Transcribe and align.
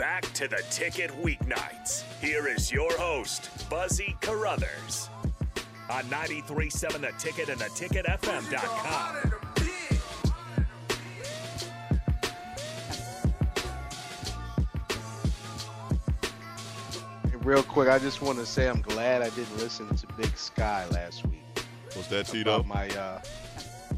back 0.00 0.22
to 0.32 0.48
the 0.48 0.64
ticket 0.70 1.10
weeknights. 1.22 2.04
Here 2.22 2.48
is 2.48 2.72
your 2.72 2.90
host, 2.96 3.68
Buzzy 3.68 4.16
Carruthers. 4.22 5.10
On 5.90 6.02
93.7 6.04 7.02
The 7.02 7.12
Ticket 7.18 7.50
and 7.50 7.60
theticketfm.com. 7.60 9.16
Real 17.42 17.62
quick, 17.62 17.90
I 17.90 17.98
just 17.98 18.22
want 18.22 18.38
to 18.38 18.46
say 18.46 18.70
I'm 18.70 18.80
glad 18.80 19.20
I 19.20 19.28
didn't 19.28 19.58
listen 19.58 19.94
to 19.94 20.06
Big 20.16 20.34
Sky 20.34 20.86
last 20.92 21.26
week. 21.26 21.42
Was 21.94 22.06
that, 22.08 22.24
Tito? 22.24 22.54
About 22.54 22.66
my, 22.66 22.88
uh, 22.88 23.20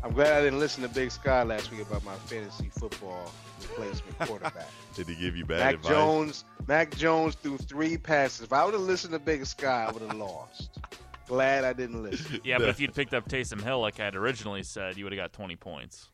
I'm 0.02 0.12
glad 0.12 0.32
I 0.32 0.42
didn't 0.42 0.58
listen 0.58 0.82
to 0.82 0.88
Big 0.88 1.12
Sky 1.12 1.44
last 1.44 1.70
week 1.70 1.82
about 1.82 2.04
my 2.04 2.16
fantasy 2.16 2.70
football 2.76 3.30
replacement 3.76 4.18
quarterback. 4.18 4.68
Did 4.94 5.08
he 5.08 5.14
give 5.14 5.36
you 5.36 5.44
bad 5.44 5.60
Mac 5.60 5.74
advice? 5.74 5.90
Jones, 5.90 6.44
Mac 6.66 6.96
Jones 6.96 7.34
threw 7.36 7.58
three 7.58 7.96
passes. 7.96 8.42
If 8.42 8.52
I 8.52 8.64
would 8.64 8.74
have 8.74 8.82
listened 8.82 9.12
to 9.12 9.18
Big 9.18 9.44
Sky, 9.46 9.86
I 9.88 9.92
would 9.92 10.02
have 10.02 10.14
lost. 10.14 10.78
Glad 11.26 11.64
I 11.64 11.72
didn't 11.72 12.02
listen. 12.02 12.40
Yeah, 12.44 12.58
but 12.58 12.68
if 12.68 12.80
you'd 12.80 12.94
picked 12.94 13.14
up 13.14 13.28
Taysom 13.28 13.62
Hill 13.62 13.80
like 13.80 14.00
I 14.00 14.04
had 14.04 14.16
originally 14.16 14.62
said, 14.62 14.96
you 14.96 15.04
would 15.04 15.12
have 15.12 15.20
got 15.20 15.32
20 15.32 15.56
points. 15.56 16.08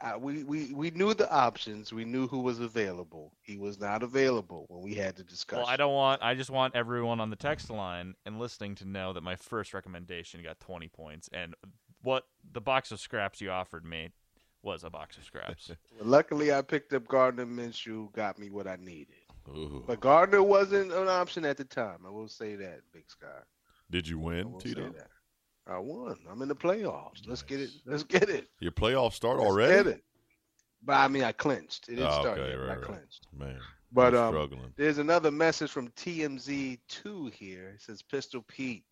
Uh, 0.00 0.14
we, 0.18 0.44
we 0.44 0.72
we 0.72 0.90
knew 0.92 1.12
the 1.12 1.30
options. 1.30 1.92
We 1.92 2.06
knew 2.06 2.26
who 2.26 2.38
was 2.38 2.58
available. 2.58 3.34
He 3.42 3.58
was 3.58 3.78
not 3.78 4.02
available 4.02 4.64
when 4.68 4.80
we 4.80 4.94
had 4.94 5.14
the 5.14 5.22
discussion. 5.22 5.62
Well, 5.64 5.70
I 5.70 5.76
don't 5.76 5.92
want. 5.92 6.22
I 6.22 6.34
just 6.34 6.48
want 6.48 6.74
everyone 6.74 7.20
on 7.20 7.28
the 7.28 7.36
text 7.36 7.68
line 7.68 8.14
and 8.24 8.38
listening 8.38 8.76
to 8.76 8.86
know 8.86 9.12
that 9.12 9.22
my 9.22 9.36
first 9.36 9.74
recommendation 9.74 10.42
got 10.42 10.58
20 10.58 10.88
points, 10.88 11.28
and 11.34 11.54
what 12.00 12.24
the 12.50 12.62
box 12.62 12.92
of 12.92 12.98
scraps 12.98 13.42
you 13.42 13.50
offered 13.50 13.84
me 13.84 14.08
was 14.62 14.84
a 14.84 14.90
box 14.90 15.16
of 15.16 15.24
scraps. 15.24 15.70
Well, 15.98 16.08
luckily, 16.08 16.52
I 16.52 16.62
picked 16.62 16.92
up 16.92 17.06
Gardner 17.08 17.46
Minshew. 17.46 18.12
Got 18.12 18.38
me 18.38 18.50
what 18.50 18.66
I 18.66 18.76
needed. 18.76 19.14
Ooh. 19.48 19.82
But 19.86 20.00
Gardner 20.00 20.42
wasn't 20.42 20.92
an 20.92 21.08
option 21.08 21.44
at 21.44 21.56
the 21.56 21.64
time. 21.64 22.00
I 22.06 22.10
will 22.10 22.28
say 22.28 22.54
that, 22.56 22.80
Big 22.92 23.08
Sky. 23.10 23.26
Did 23.90 24.06
you 24.06 24.20
I 24.20 24.24
win, 24.24 24.52
will 24.52 24.60
say 24.60 24.68
Tito? 24.70 24.90
that. 24.92 25.08
I 25.66 25.78
won. 25.78 26.16
I'm 26.30 26.42
in 26.42 26.48
the 26.48 26.54
playoffs. 26.56 27.26
Let's 27.26 27.42
get 27.42 27.60
it. 27.60 27.70
Let's 27.86 28.02
get 28.04 28.28
it. 28.28 28.48
Your 28.60 28.72
playoffs 28.72 29.14
start 29.14 29.38
Let's 29.38 29.48
already? 29.50 29.74
get 29.74 29.86
it. 29.86 30.04
But 30.82 30.94
I 30.94 31.08
mean, 31.08 31.22
I 31.24 31.32
clinched. 31.32 31.88
It 31.88 31.96
didn't 31.96 32.10
Oh, 32.10 32.20
start 32.22 32.38
okay, 32.38 32.50
yet. 32.50 32.54
right, 32.54 32.70
I 32.70 32.74
right. 32.76 32.82
clinched. 32.82 33.26
Man, 33.36 33.58
But 33.92 34.12
you're 34.14 34.22
um, 34.24 34.32
struggling. 34.34 34.72
there's 34.76 34.98
another 34.98 35.30
message 35.30 35.70
from 35.70 35.88
TMZ2 35.90 37.32
here. 37.32 37.68
It 37.74 37.82
says 37.82 38.02
Pistol 38.02 38.42
Pete, 38.48 38.84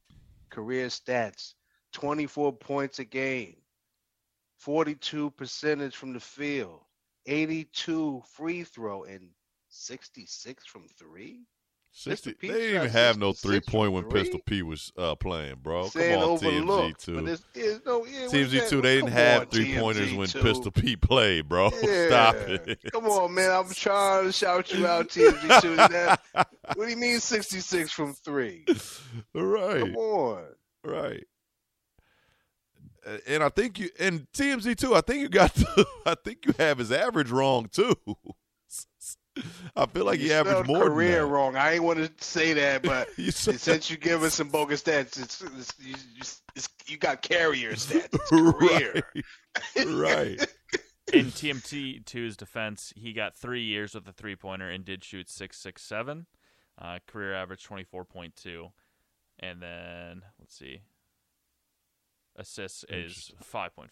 career 0.50 0.86
stats 0.88 1.54
24 1.92 2.52
points 2.52 2.98
a 2.98 3.04
game, 3.04 3.56
42 4.58 5.30
percentage 5.32 5.96
from 5.96 6.12
the 6.12 6.20
field, 6.20 6.80
82 7.26 8.22
free 8.34 8.64
throw, 8.64 9.04
and 9.04 9.30
66 9.68 10.66
from 10.66 10.86
three. 10.98 11.40
60, 11.92 12.34
Pete 12.34 12.52
they 12.52 12.58
didn't 12.58 12.76
even 12.76 12.90
have 12.90 13.18
no 13.18 13.32
66 13.32 13.42
three 13.66 13.72
point 13.72 13.92
when 13.92 14.08
three. 14.08 14.20
Pistol 14.22 14.40
Pete 14.46 14.64
was 14.66 14.92
uh, 14.96 15.14
playing, 15.14 15.56
bro. 15.62 15.82
Come 15.82 15.90
Saying 15.90 16.18
on, 16.18 16.22
overlooked, 16.22 17.06
TMZ2. 17.06 17.24
there's, 17.26 17.44
there's 17.54 17.86
no 17.86 18.04
yeah, 18.04 18.26
TMZ2, 18.26 18.82
they 18.82 18.94
didn't 18.96 19.08
Come 19.08 19.12
have 19.12 19.40
on, 19.42 19.46
three 19.48 19.74
pointers 19.78 20.14
when 20.14 20.28
Pistol 20.28 20.70
Pete 20.70 21.00
played, 21.00 21.48
bro. 21.48 21.70
Yeah. 21.82 22.06
Stop 22.08 22.34
it. 22.36 22.78
Come 22.92 23.06
on, 23.06 23.34
man. 23.34 23.50
I'm 23.50 23.68
trying 23.74 24.26
to 24.26 24.32
shout 24.32 24.72
you 24.72 24.86
out, 24.86 25.08
TMZ2. 25.08 25.76
That- 25.88 26.20
what 26.74 26.84
do 26.84 26.90
you 26.90 26.96
mean 26.96 27.18
66 27.20 27.90
from 27.90 28.14
three? 28.14 28.64
right, 29.34 29.80
Come 29.80 29.96
on. 29.96 30.44
right. 30.84 31.24
And 33.26 33.42
I 33.42 33.48
think 33.48 33.78
you 33.78 33.88
and 33.98 34.26
TMZ 34.32 34.76
too. 34.76 34.94
I 34.94 35.00
think 35.00 35.20
you 35.20 35.28
got. 35.28 35.54
The, 35.76 35.86
I 36.06 36.14
think 36.24 36.44
you 36.46 36.52
have 36.58 36.78
his 36.78 36.90
average 36.92 37.30
wrong 37.30 37.68
too. 37.70 37.94
I 39.76 39.86
feel 39.86 40.04
like 40.04 40.18
you 40.18 40.26
he 40.26 40.32
averaged 40.32 40.66
more 40.66 40.86
career 40.86 41.20
than 41.20 41.28
that. 41.28 41.32
wrong. 41.34 41.56
I 41.56 41.74
ain't 41.74 41.84
want 41.84 41.98
to 42.00 42.24
say 42.24 42.54
that, 42.54 42.82
but 42.82 43.08
You 43.16 43.30
said- 43.30 43.60
since 43.60 43.88
you 43.90 43.96
give 43.96 44.22
us 44.24 44.34
some 44.34 44.48
bogus 44.48 44.82
stats, 44.82 45.20
it's, 45.22 45.40
it's, 45.42 45.72
you, 45.80 45.94
it's, 46.56 46.68
you 46.86 46.96
got 46.96 47.22
carrier 47.22 47.72
stats. 47.74 48.08
It's 48.12 48.28
career. 48.30 49.02
right. 49.96 50.44
In 51.12 51.26
TMZ2's 51.26 52.36
defense, 52.36 52.92
he 52.96 53.12
got 53.12 53.36
three 53.36 53.62
years 53.62 53.94
with 53.94 54.08
a 54.08 54.12
three 54.12 54.34
pointer 54.36 54.68
and 54.68 54.84
did 54.84 55.04
shoot 55.04 55.30
667. 55.30 56.26
Uh, 56.80 56.98
career 57.06 57.34
average 57.34 57.66
24.2. 57.66 58.70
And 59.40 59.62
then, 59.62 60.22
let's 60.40 60.56
see. 60.58 60.80
Assists 62.38 62.84
is 62.88 63.32
5.4. 63.52 63.88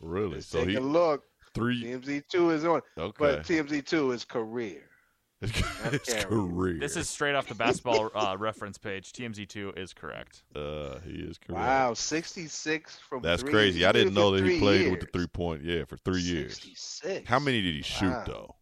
Really? 0.00 0.34
Let's 0.36 0.46
So 0.46 0.60
take 0.60 0.70
he 0.70 0.74
a 0.76 0.80
look. 0.80 1.24
three. 1.54 1.84
TMZ2 1.84 2.52
is 2.54 2.64
on, 2.64 2.80
Okay. 2.98 3.16
but 3.18 3.42
TMZ2 3.44 4.14
is 4.14 4.24
career. 4.24 4.82
His 5.40 5.52
carry. 5.52 6.24
career. 6.24 6.78
This 6.80 6.96
is 6.96 7.08
straight 7.08 7.34
off 7.36 7.46
the 7.46 7.54
basketball 7.54 8.10
uh, 8.14 8.36
reference 8.40 8.76
page. 8.76 9.12
TMZ2 9.12 9.78
is 9.78 9.92
correct. 9.94 10.42
Uh, 10.56 10.98
he 11.00 11.12
is 11.20 11.38
correct. 11.38 11.60
Wow, 11.60 11.94
66 11.94 12.96
from 13.08 13.22
That's 13.22 13.42
three. 13.42 13.52
crazy. 13.52 13.84
I 13.84 13.92
did 13.92 14.00
it 14.00 14.04
didn't 14.06 14.14
know 14.16 14.32
that 14.32 14.42
he 14.42 14.50
three 14.50 14.58
played 14.58 14.90
with 14.90 15.00
the 15.00 15.06
three 15.12 15.28
point. 15.28 15.62
Yeah, 15.62 15.84
for 15.84 15.96
three 15.98 16.20
years. 16.22 16.54
66. 16.54 17.28
How 17.28 17.38
many 17.38 17.62
did 17.62 17.74
he 17.74 17.82
shoot 17.82 18.08
Wow. 18.10 18.24
though? 18.26 18.54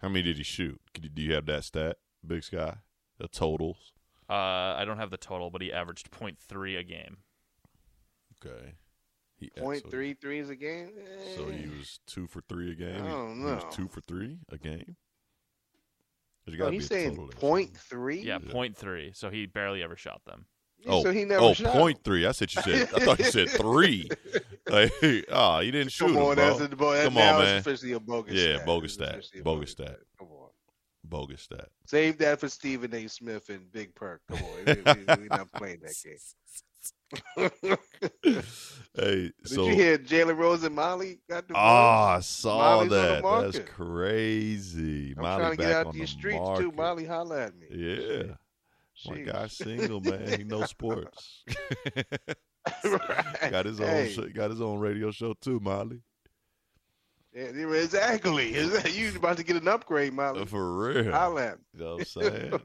How 0.00 0.08
many 0.08 0.22
did 0.22 0.36
he 0.36 0.44
shoot? 0.44 0.80
Do 0.94 1.20
you 1.22 1.34
have 1.34 1.46
that 1.46 1.64
stat, 1.64 1.96
Big 2.24 2.44
Sky? 2.44 2.76
The 3.18 3.26
totals. 3.26 3.92
Uh, 4.30 4.34
I 4.34 4.84
don't 4.84 4.98
have 4.98 5.10
the 5.10 5.16
total, 5.16 5.50
but 5.50 5.62
he 5.62 5.72
averaged 5.72 6.10
0.3 6.12 6.78
a 6.78 6.84
game. 6.84 7.18
Okay. 8.46 8.74
He 9.38 9.50
Point 9.50 9.82
so- 9.82 9.90
three 9.90 10.14
threes 10.14 10.48
a 10.48 10.56
game? 10.56 10.92
So 11.36 11.46
Eh. 11.48 11.52
he 11.58 11.68
was 11.68 12.00
two 12.06 12.26
for 12.26 12.40
three 12.48 12.72
a 12.72 12.74
game. 12.74 13.02
I 13.04 13.08
don't 13.08 13.38
He 13.38 13.44
was 13.44 13.62
know. 13.64 13.70
two 13.70 13.88
for 13.88 14.00
three 14.00 14.38
a 14.50 14.56
game. 14.58 14.96
There's 16.46 16.58
No, 16.58 16.70
he's 16.70 16.86
saying 16.86 17.10
total 17.10 17.26
there 17.28 17.38
point 17.40 17.68
somewhere. 17.76 17.82
three. 18.14 18.20
Yeah, 18.22 18.38
Yeah. 18.42 18.52
0.3. 18.52 19.12
So 19.14 19.30
he 19.30 19.46
barely 19.46 19.82
ever 19.82 19.96
shot 19.96 20.24
them. 20.24 20.46
Oh, 20.86 21.02
so 21.02 21.10
he 21.12 21.24
never 21.24 21.42
oh, 21.42 21.52
shot. 21.54 21.72
point 21.72 22.04
three. 22.04 22.24
I 22.26 22.32
said 22.32 22.54
you 22.54 22.62
said. 22.62 22.88
I 22.94 23.04
thought 23.04 23.18
you 23.18 23.24
said 23.24 23.48
three. 23.60 24.08
Like, 24.68 24.92
oh, 25.30 25.58
you 25.58 25.72
didn't 25.72 25.90
shoot 25.90 26.06
Come 26.06 26.16
him, 26.16 26.22
bro. 26.22 26.34
that's 26.36 26.60
a, 26.60 26.68
bo- 26.68 27.02
Come 27.04 27.14
now 27.14 27.38
on, 27.38 27.44
man. 27.44 27.56
officially 27.58 27.92
a 27.92 28.00
bogus 28.00 28.34
Yeah, 28.34 28.54
stat. 28.56 28.66
bogus 28.66 28.94
stat. 28.94 29.08
officially 29.16 29.40
a 29.40 29.44
Bogus 29.44 29.70
stat. 29.72 29.96
Come 30.18 30.28
on. 30.28 30.50
Bogus 31.02 31.42
stat. 31.42 31.68
Save 31.86 32.18
that 32.18 32.38
for 32.40 32.48
Stephen 32.48 32.94
A. 32.94 33.08
Smith 33.08 33.48
and 33.48 33.70
Big 33.72 33.94
Perk. 33.94 34.20
Come 34.28 34.38
on. 34.38 34.64
we, 34.66 34.72
we, 34.74 35.22
we 35.22 35.28
not 35.28 35.50
playing 35.52 35.80
that 35.82 35.94
game. 36.04 36.16
Hey, 38.98 39.30
Did 39.44 39.50
you 39.58 39.68
hear 39.74 39.98
Jalen 39.98 40.38
Rose 40.38 40.62
and 40.64 40.74
Molly 40.74 41.18
got 41.28 41.46
divorced? 41.46 41.62
Ah, 41.66 42.14
I 42.16 42.20
saw 42.20 42.58
Molly's 42.58 42.90
that. 42.92 43.22
That's 43.22 43.58
crazy. 43.68 45.12
I'm 45.18 45.22
Molly 45.22 45.38
trying 45.42 45.50
to 45.52 45.56
back 45.58 45.66
get 45.66 45.76
out 45.86 45.92
these 45.92 46.00
the 46.00 46.06
streets 46.06 46.38
market. 46.38 46.62
too. 46.62 46.72
Molly, 46.72 47.04
holla 47.04 47.42
at 47.42 47.54
me. 47.58 47.66
Yeah. 47.70 48.22
My 49.06 49.16
Sheesh. 49.18 49.26
guy's 49.26 49.52
single, 49.52 50.00
man. 50.00 50.38
He 50.38 50.44
knows 50.44 50.70
sports. 50.70 51.44
Right. 52.82 53.50
got 53.50 53.66
his 53.66 53.80
own 53.80 53.86
Hey, 53.86 54.12
sh- 54.12 54.32
got 54.34 54.50
his 54.50 54.60
own 54.60 54.80
radio 54.80 55.10
show 55.12 55.34
too, 55.40 55.60
Molly. 55.60 56.00
yeah, 57.32 57.42
exactly. 57.44 58.54
You 58.90 59.14
about 59.14 59.36
to 59.36 59.44
get 59.44 59.54
an 59.56 59.68
upgrade, 59.68 60.14
Molly? 60.14 60.46
For 60.46 60.72
real. 60.76 61.12
Holla 61.12 61.46
at 61.48 61.58
me. 61.58 61.64
You 61.74 61.80
know 61.84 61.90
what 61.92 61.98
I'm 62.00 62.04
saying? 62.06 62.60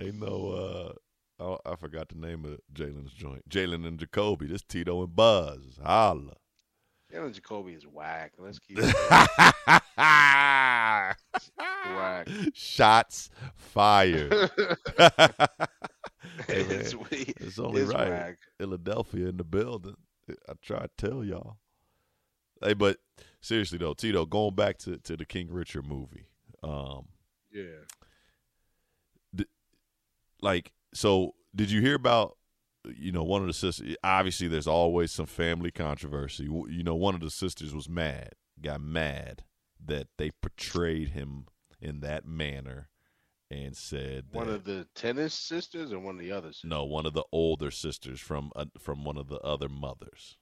Ain't 0.00 0.14
no 0.20 0.48
uh 0.50 0.92
oh, 1.40 1.58
I 1.64 1.76
forgot 1.76 2.08
the 2.08 2.16
name 2.16 2.44
of 2.44 2.58
Jalen's 2.72 3.12
joint. 3.12 3.48
Jalen 3.48 3.86
and 3.86 3.98
Jacoby. 3.98 4.46
This 4.46 4.62
Tito 4.62 5.02
and 5.02 5.14
Buzz. 5.14 5.78
Holla. 5.82 6.34
Jalen 7.12 7.32
Jacoby 7.32 7.72
is 7.72 7.84
whack. 7.86 8.32
Let's 8.38 8.58
keep 8.58 8.78
it 8.80 8.84
whack. 9.96 11.18
Shots 12.54 13.30
fired. 13.56 14.50
Hey, 16.46 16.60
it's, 16.60 16.94
it's 17.40 17.58
only 17.58 17.82
it's 17.82 17.92
right. 17.92 18.10
whack. 18.10 18.38
Philadelphia 18.58 19.28
in 19.28 19.38
the 19.38 19.44
building. 19.44 19.96
I 20.48 20.52
try 20.62 20.80
to 20.80 20.90
tell 20.96 21.24
y'all. 21.24 21.56
Hey, 22.62 22.74
but 22.74 22.98
seriously 23.40 23.78
though, 23.78 23.94
Tito, 23.94 24.24
going 24.24 24.54
back 24.54 24.78
to, 24.78 24.98
to 24.98 25.16
the 25.16 25.24
King 25.24 25.48
Richard 25.50 25.86
movie, 25.86 26.26
um, 26.62 27.06
Yeah. 27.50 27.64
like, 30.40 30.72
so 30.94 31.34
did 31.54 31.70
you 31.70 31.80
hear 31.80 31.94
about? 31.94 32.36
You 32.96 33.12
know, 33.12 33.24
one 33.24 33.42
of 33.42 33.46
the 33.48 33.52
sisters. 33.52 33.96
Obviously, 34.02 34.48
there's 34.48 34.66
always 34.68 35.10
some 35.12 35.26
family 35.26 35.70
controversy. 35.70 36.44
You 36.44 36.82
know, 36.82 36.94
one 36.94 37.14
of 37.14 37.20
the 37.20 37.30
sisters 37.30 37.74
was 37.74 37.88
mad, 37.88 38.30
got 38.62 38.80
mad 38.80 39.42
that 39.84 40.08
they 40.16 40.30
portrayed 40.40 41.10
him 41.10 41.46
in 41.80 42.00
that 42.00 42.24
manner, 42.24 42.88
and 43.50 43.76
said 43.76 44.26
One 44.32 44.46
that- 44.46 44.54
of 44.54 44.64
the 44.64 44.86
tennis 44.94 45.34
sisters 45.34 45.92
or 45.92 45.98
one 45.98 46.14
of 46.16 46.20
the 46.20 46.32
other 46.32 46.48
sisters? 46.48 46.70
No, 46.70 46.84
one 46.84 47.04
of 47.04 47.12
the 47.14 47.24
older 47.32 47.70
sisters 47.70 48.20
from 48.20 48.52
uh, 48.56 48.66
from 48.78 49.04
one 49.04 49.16
of 49.18 49.28
the 49.28 49.38
other 49.40 49.68
mothers. 49.68 50.36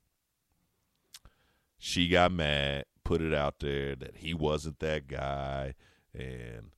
She 1.79 2.09
got 2.09 2.33
mad, 2.33 2.85
put 3.05 3.21
it 3.21 3.35
out 3.35 3.59
there 3.61 3.95
that 3.97 4.17
he 4.19 4.35
wasn't 4.35 4.79
that 4.81 5.09
guy, 5.09 5.75
and 6.15 6.75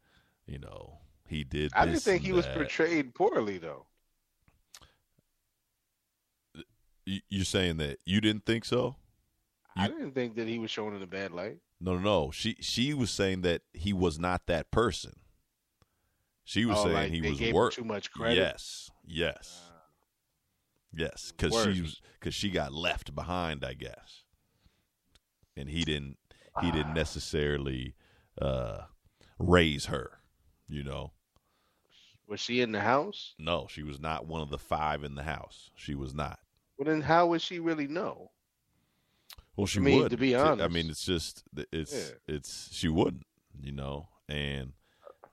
you 0.47 0.59
know 0.59 0.99
he 1.28 1.44
did. 1.44 1.72
I 1.75 1.84
didn't 1.86 2.00
think 2.00 2.22
he 2.22 2.32
was 2.32 2.46
portrayed 2.46 3.14
poorly 3.14 3.58
though. 3.58 3.86
You- 7.06 7.20
You're 7.28 7.44
saying 7.44 7.78
that 7.78 7.98
you 8.04 8.20
didn't 8.20 8.44
think 8.44 8.64
so? 8.64 8.96
I 9.76 9.88
didn't 9.88 10.12
think 10.12 10.34
that 10.36 10.48
he 10.48 10.58
was 10.58 10.70
shown 10.70 10.94
in 10.96 11.02
a 11.02 11.06
bad 11.06 11.30
light. 11.32 11.58
No, 11.80 11.94
no, 11.94 12.00
no. 12.00 12.30
She 12.32 12.56
she 12.60 12.92
was 12.92 13.10
saying 13.10 13.42
that 13.42 13.62
he 13.72 13.92
was 13.92 14.19
not 14.19 14.46
that 14.46 14.70
person. 14.70 15.20
She 16.44 16.64
was 16.64 16.78
Oh, 16.78 16.84
saying 16.84 16.94
like 16.94 17.12
he 17.12 17.20
was 17.20 17.52
work. 17.52 17.72
too 17.75 17.84
much 17.84 18.10
credit? 18.10 18.36
Yes, 18.36 18.90
yes, 19.06 19.70
yes. 20.92 21.30
Because 21.32 21.52
she 21.75 21.80
was 21.82 22.00
because 22.19 22.34
she 22.34 22.50
got 22.50 22.72
left 22.72 23.14
behind, 23.14 23.64
I 23.64 23.75
guess, 23.75 24.25
and 25.56 25.69
he 25.70 25.84
didn't 25.84 26.19
he 26.60 26.69
Ah. 26.69 26.72
didn't 26.72 26.94
necessarily 26.94 27.94
uh, 28.42 28.86
raise 29.38 29.86
her. 29.86 30.20
You 30.66 30.82
know, 30.82 31.12
Was 32.28 32.40
she 32.40 32.60
in 32.60 32.72
the 32.72 32.80
house? 32.80 33.34
no, 33.38 33.66
she 33.70 33.82
was 33.82 33.98
not 33.98 34.26
one 34.26 34.42
of 34.42 34.50
the 34.50 34.58
five 34.58 35.02
in 35.02 35.14
the 35.14 35.22
house. 35.22 35.70
She 35.75 35.94
was 35.94 36.14
not. 36.14 36.38
Well, 36.76 36.86
then 36.86 37.00
how 37.00 37.26
would 37.28 37.42
she 37.42 37.58
really 37.58 37.88
know? 37.88 38.30
Well, 39.56 39.66
she 39.66 39.80
I 39.80 39.82
mean, 39.82 40.02
would. 40.02 40.10
to 40.10 40.16
be 40.16 40.34
honest, 40.34 40.62
I 40.62 40.69
mean, 40.69 40.88
it's 40.90 41.04
just 41.04 41.42
it's 41.72 41.92
Yeah. 42.28 42.34
it's 42.36 42.69
she 42.72 42.88
wouldn't, 42.88 43.26
you 43.60 43.72
know. 43.72 44.08
And 44.28 44.75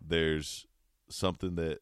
there's 0.02 0.66
something 1.10 1.56
that 1.56 1.80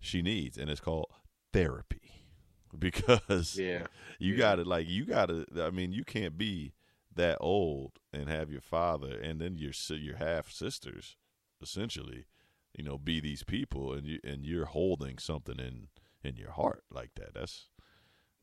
she 0.00 0.20
needs, 0.22 0.58
and 0.58 0.68
it's 0.68 0.80
called 0.80 1.06
therapy, 1.52 2.26
because 2.78 3.56
Yeah. 3.58 3.86
you 4.18 4.32
yeah. 4.32 4.38
got 4.38 4.54
to 4.56 4.64
like 4.64 4.88
you 4.88 5.04
got 5.06 5.26
to. 5.26 5.46
I 5.60 5.70
mean, 5.70 5.92
you 5.92 6.04
can't 6.04 6.36
be 6.36 6.74
that 7.14 7.38
old 7.40 7.92
and 8.12 8.28
have 8.28 8.50
your 8.50 8.60
father 8.62 9.18
and 9.18 9.40
then 9.40 9.56
your 9.56 9.72
your 9.96 10.16
half 10.16 10.50
sisters, 10.50 11.16
essentially, 11.62 12.26
you 12.76 12.84
know, 12.84 12.98
be 12.98 13.20
these 13.20 13.42
people, 13.44 13.92
and 13.92 14.06
you 14.06 14.18
and 14.24 14.44
you're 14.46 14.66
holding 14.66 15.18
something 15.18 15.58
in 15.58 15.88
in 16.24 16.36
your 16.36 16.52
heart 16.52 16.84
like 16.90 17.14
that. 17.16 17.34
That's 17.34 17.68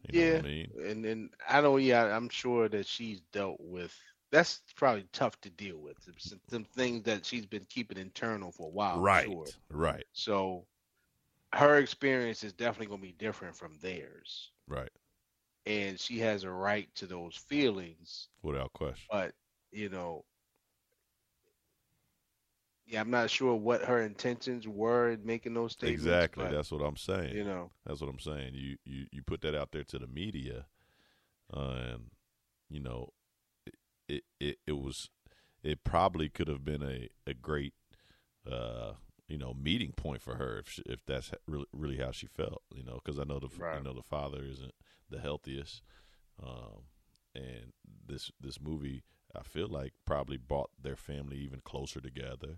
you 0.03 0.13
know 0.13 0.21
yeah. 0.21 0.33
what 0.33 0.37
I 0.37 0.41
mean. 0.47 0.73
And 0.85 1.03
then 1.03 1.29
I 1.47 1.61
don't. 1.61 1.81
Yeah, 1.81 2.15
I'm 2.15 2.29
sure 2.29 2.69
that 2.69 2.85
she's 2.87 3.21
dealt 3.31 3.59
with. 3.59 3.95
That's 4.31 4.61
probably 4.75 5.07
tough 5.13 5.39
to 5.41 5.49
deal 5.49 5.77
with. 5.79 5.97
Some, 6.19 6.39
some 6.49 6.65
things 6.65 7.03
that 7.03 7.25
she's 7.25 7.45
been 7.45 7.65
keeping 7.69 7.97
internal 7.97 8.51
for 8.51 8.67
a 8.67 8.71
while. 8.71 9.05
Right, 9.05 9.23
Sure. 9.23 9.53
right, 9.69 10.05
So 10.13 10.67
her 11.53 11.77
experience 11.77 12.43
is 12.43 12.53
definitely 12.53 12.87
going 12.87 13.01
to 13.01 13.07
be 13.07 13.13
different 13.13 13.55
from 13.55 13.77
theirs, 13.81 14.51
right, 14.67 14.91
and 15.65 15.99
she 15.99 16.19
has 16.19 16.43
a 16.43 16.51
right 16.51 16.93
to 16.95 17.07
those 17.07 17.35
feelings. 17.35 18.29
without 18.41 18.73
question. 18.73 19.09
But 19.09 19.33
you 19.71 19.89
know, 19.89 20.25
yeah, 22.89 23.01
I'm 23.01 23.12
not 23.12 23.30
sure 23.30 23.53
what 23.56 23.83
her 23.83 24.01
intentions 24.01 24.68
were 24.68 25.12
in 25.12 25.24
making 25.25 25.53
those 25.53 25.74
statements. 25.74 26.03
Exactly. 26.03 26.45
but, 26.45 26.51
That's 26.51 26.71
what 26.71 26.81
I'm 26.81 26.97
saying. 26.97 27.36
you 27.36 27.44
know. 27.44 27.69
That's 27.86 28.01
what 28.01 28.09
I'm 28.09 28.19
saying. 28.19 28.51
You 28.56 28.77
you 28.83 29.06
you 29.12 29.21
put 29.21 29.41
that 29.41 29.56
out 29.56 29.71
there 29.71 29.83
to 29.83 30.00
the 30.00 30.07
media, 30.07 30.65
uh, 31.53 31.75
and 31.94 32.01
you 32.69 32.80
know, 32.80 33.13
it, 34.07 34.24
it 34.39 34.57
it 34.65 34.71
was 34.74 35.09
it 35.63 35.83
probably 35.83 36.30
could 36.30 36.47
have 36.47 36.65
been 36.65 36.81
a 36.83 37.09
a 37.27 37.33
great 37.33 37.74
uh 38.50 38.94
you 39.27 39.38
know 39.38 39.53
meeting 39.53 39.92
point 39.92 40.21
for 40.21 40.35
her 40.35 40.57
if 40.59 40.69
she, 40.69 40.81
if 40.88 41.06
that's 41.06 41.31
really 41.47 41.68
really 41.71 41.97
how 41.97 42.12
she 42.12 42.25
felt. 42.27 42.63
You 42.74 42.83
know, 42.83 43.00
because 43.03 43.19
I 43.19 43.24
know 43.24 43.39
the 43.39 43.50
Right. 43.57 43.77
you 43.77 43.83
know 43.83 43.94
the 43.94 44.01
father 44.01 44.39
isn't 44.44 44.74
the 45.09 45.19
healthiest, 45.19 45.83
um, 46.42 46.85
and 47.35 47.74
this 48.07 48.31
this 48.42 48.59
movie 48.59 49.03
I 49.35 49.44
feel 49.44 49.68
like 49.68 49.94
probably 50.06 50.38
brought 50.38 50.71
their 50.81 50.95
family 50.95 51.38
even 51.38 51.62
closer 51.63 52.01
together 52.01 52.57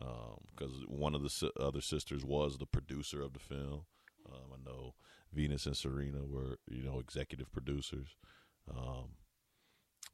because 0.00 0.72
one 0.86 1.14
of 1.14 1.22
the 1.22 1.30
si- 1.30 1.50
other 1.58 1.80
sisters 1.80 2.24
was 2.24 2.58
the 2.58 2.66
producer 2.66 3.20
of 3.22 3.32
the 3.32 3.38
film. 3.38 3.84
Um, 4.30 4.52
I 4.54 4.70
know 4.70 4.94
Venus 5.32 5.66
and 5.66 5.76
Serena 5.76 6.24
were, 6.24 6.58
you 6.68 6.82
know, 6.82 6.98
executive 6.98 7.50
producers. 7.52 8.16
Um, 8.70 9.10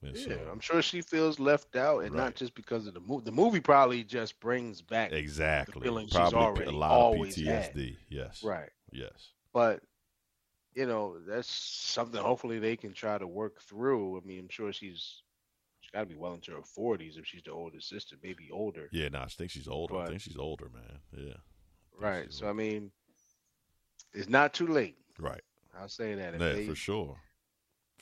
Yeah, 0.02 0.12
so, 0.14 0.48
I'm 0.52 0.60
sure 0.60 0.82
she 0.82 1.00
feels 1.00 1.40
left 1.40 1.74
out, 1.74 2.00
and 2.04 2.14
Right. 2.14 2.24
not 2.24 2.34
just 2.34 2.54
because 2.54 2.86
of 2.86 2.94
the 2.94 3.00
movie. 3.00 3.24
The 3.24 3.32
movie 3.32 3.60
probably 3.60 4.04
just 4.04 4.38
brings 4.40 4.82
back 4.82 5.12
exactly, 5.12 5.82
feeling 5.82 6.06
she's 6.06 6.14
probably 6.14 6.38
already 6.38 6.70
a 6.70 6.72
lot 6.72 6.90
always 6.92 7.36
of 7.38 7.44
had. 7.46 7.74
PTSD. 7.74 7.96
Yes, 8.08 8.42
right. 8.42 8.70
Yes, 8.92 9.32
But 9.52 9.82
you 10.74 10.86
know, 10.86 11.18
that's 11.20 11.48
something. 11.48 12.20
Hopefully, 12.20 12.58
they 12.58 12.76
can 12.76 12.92
try 12.92 13.16
to 13.18 13.26
work 13.26 13.60
through. 13.62 14.18
I 14.18 14.20
mean, 14.20 14.40
I'm 14.40 14.48
sure 14.48 14.72
she's 14.72 15.22
she's 15.86 15.92
got 15.92 16.00
to 16.00 16.06
be 16.06 16.14
well 16.16 16.34
into 16.34 16.50
her 16.52 16.58
40s 16.60 17.16
if 17.18 17.26
she's 17.26 17.42
the 17.44 17.52
older 17.52 17.80
sister, 17.80 18.16
maybe 18.22 18.48
older. 18.52 18.88
yeah. 18.92 19.08
No, 19.08 19.20
I 19.20 19.26
think 19.26 19.50
she's 19.50 19.68
older. 19.68 19.96
I 19.96 20.06
think 20.08 20.20
she's 20.20 20.36
older, 20.36 20.68
man. 20.72 20.98
Yeah, 21.16 21.34
right. 21.98 22.32
So 22.32 22.48
I 22.48 22.52
mean, 22.52 22.90
it's 24.12 24.28
not 24.28 24.52
too 24.52 24.66
late. 24.66 24.96
right. 25.18 25.40
I'll 25.78 25.88
say 25.88 26.14
that. 26.14 26.34
If 26.34 26.40
Yeah, 26.40 26.52
they, 26.54 26.66
for 26.66 26.74
sure. 26.74 27.16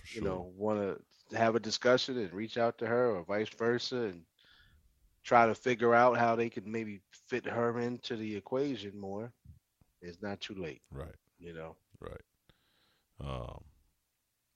For 0.00 0.06
sure. 0.06 0.22
you 0.22 0.28
know, 0.28 0.52
want 0.56 0.98
to 1.30 1.36
have 1.36 1.56
a 1.56 1.60
discussion 1.60 2.16
and 2.18 2.32
reach 2.32 2.56
out 2.56 2.78
to 2.78 2.86
her, 2.86 3.10
or 3.16 3.24
vice 3.24 3.48
versa, 3.48 3.96
and 3.96 4.22
try 5.24 5.46
to 5.46 5.54
figure 5.54 5.94
out 5.94 6.16
how 6.16 6.36
they 6.36 6.48
can 6.48 6.70
maybe 6.70 7.00
fit 7.28 7.46
her 7.46 7.80
into 7.80 8.16
the 8.16 8.36
equation 8.36 8.98
more, 8.98 9.32
it's 10.02 10.22
not 10.22 10.40
too 10.40 10.54
late. 10.54 10.82
right. 10.92 11.14
You 11.38 11.52
know. 11.52 11.76
Right. 12.00 12.20
Um, 13.20 13.62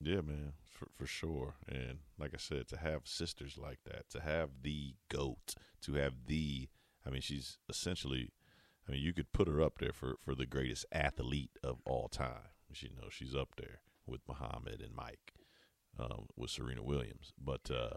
yeah, 0.01 0.21
man, 0.21 0.53
for 0.69 0.89
for 0.97 1.07
sure. 1.07 1.55
And 1.69 1.99
like 2.19 2.33
I 2.35 2.39
said, 2.39 2.69
to 2.69 2.77
have 2.77 3.03
sisters 3.07 3.59
like 3.59 3.81
that, 3.85 4.09
to 4.11 4.21
have 4.21 4.51
the 4.63 4.95
goat, 5.09 5.55
to 5.83 5.95
have 5.95 6.15
the, 6.27 6.69
I 7.07 7.11
mean, 7.11 7.21
she's 7.21 7.59
essentially, 7.69 8.33
I 8.89 8.93
mean, 8.93 9.03
you 9.03 9.13
could 9.13 9.33
put 9.33 9.49
her 9.49 9.61
up 9.61 9.79
there 9.79 9.93
for 9.93 10.17
for 10.21 10.35
the 10.35 10.47
greatest 10.47 10.87
athlete 10.93 11.51
of 11.65 11.79
all 11.85 12.09
time. 12.09 12.51
She 12.73 12.87
you 12.89 12.97
know 13.01 13.09
she's 13.11 13.35
up 13.35 13.51
there 13.57 13.81
with 14.07 14.21
Muhammad 14.29 14.81
and 14.83 14.95
Mike, 14.95 15.33
um, 15.99 16.27
with 16.37 16.51
Serena 16.51 16.83
Williams. 16.83 17.33
But 17.43 17.71
uh, 17.71 17.97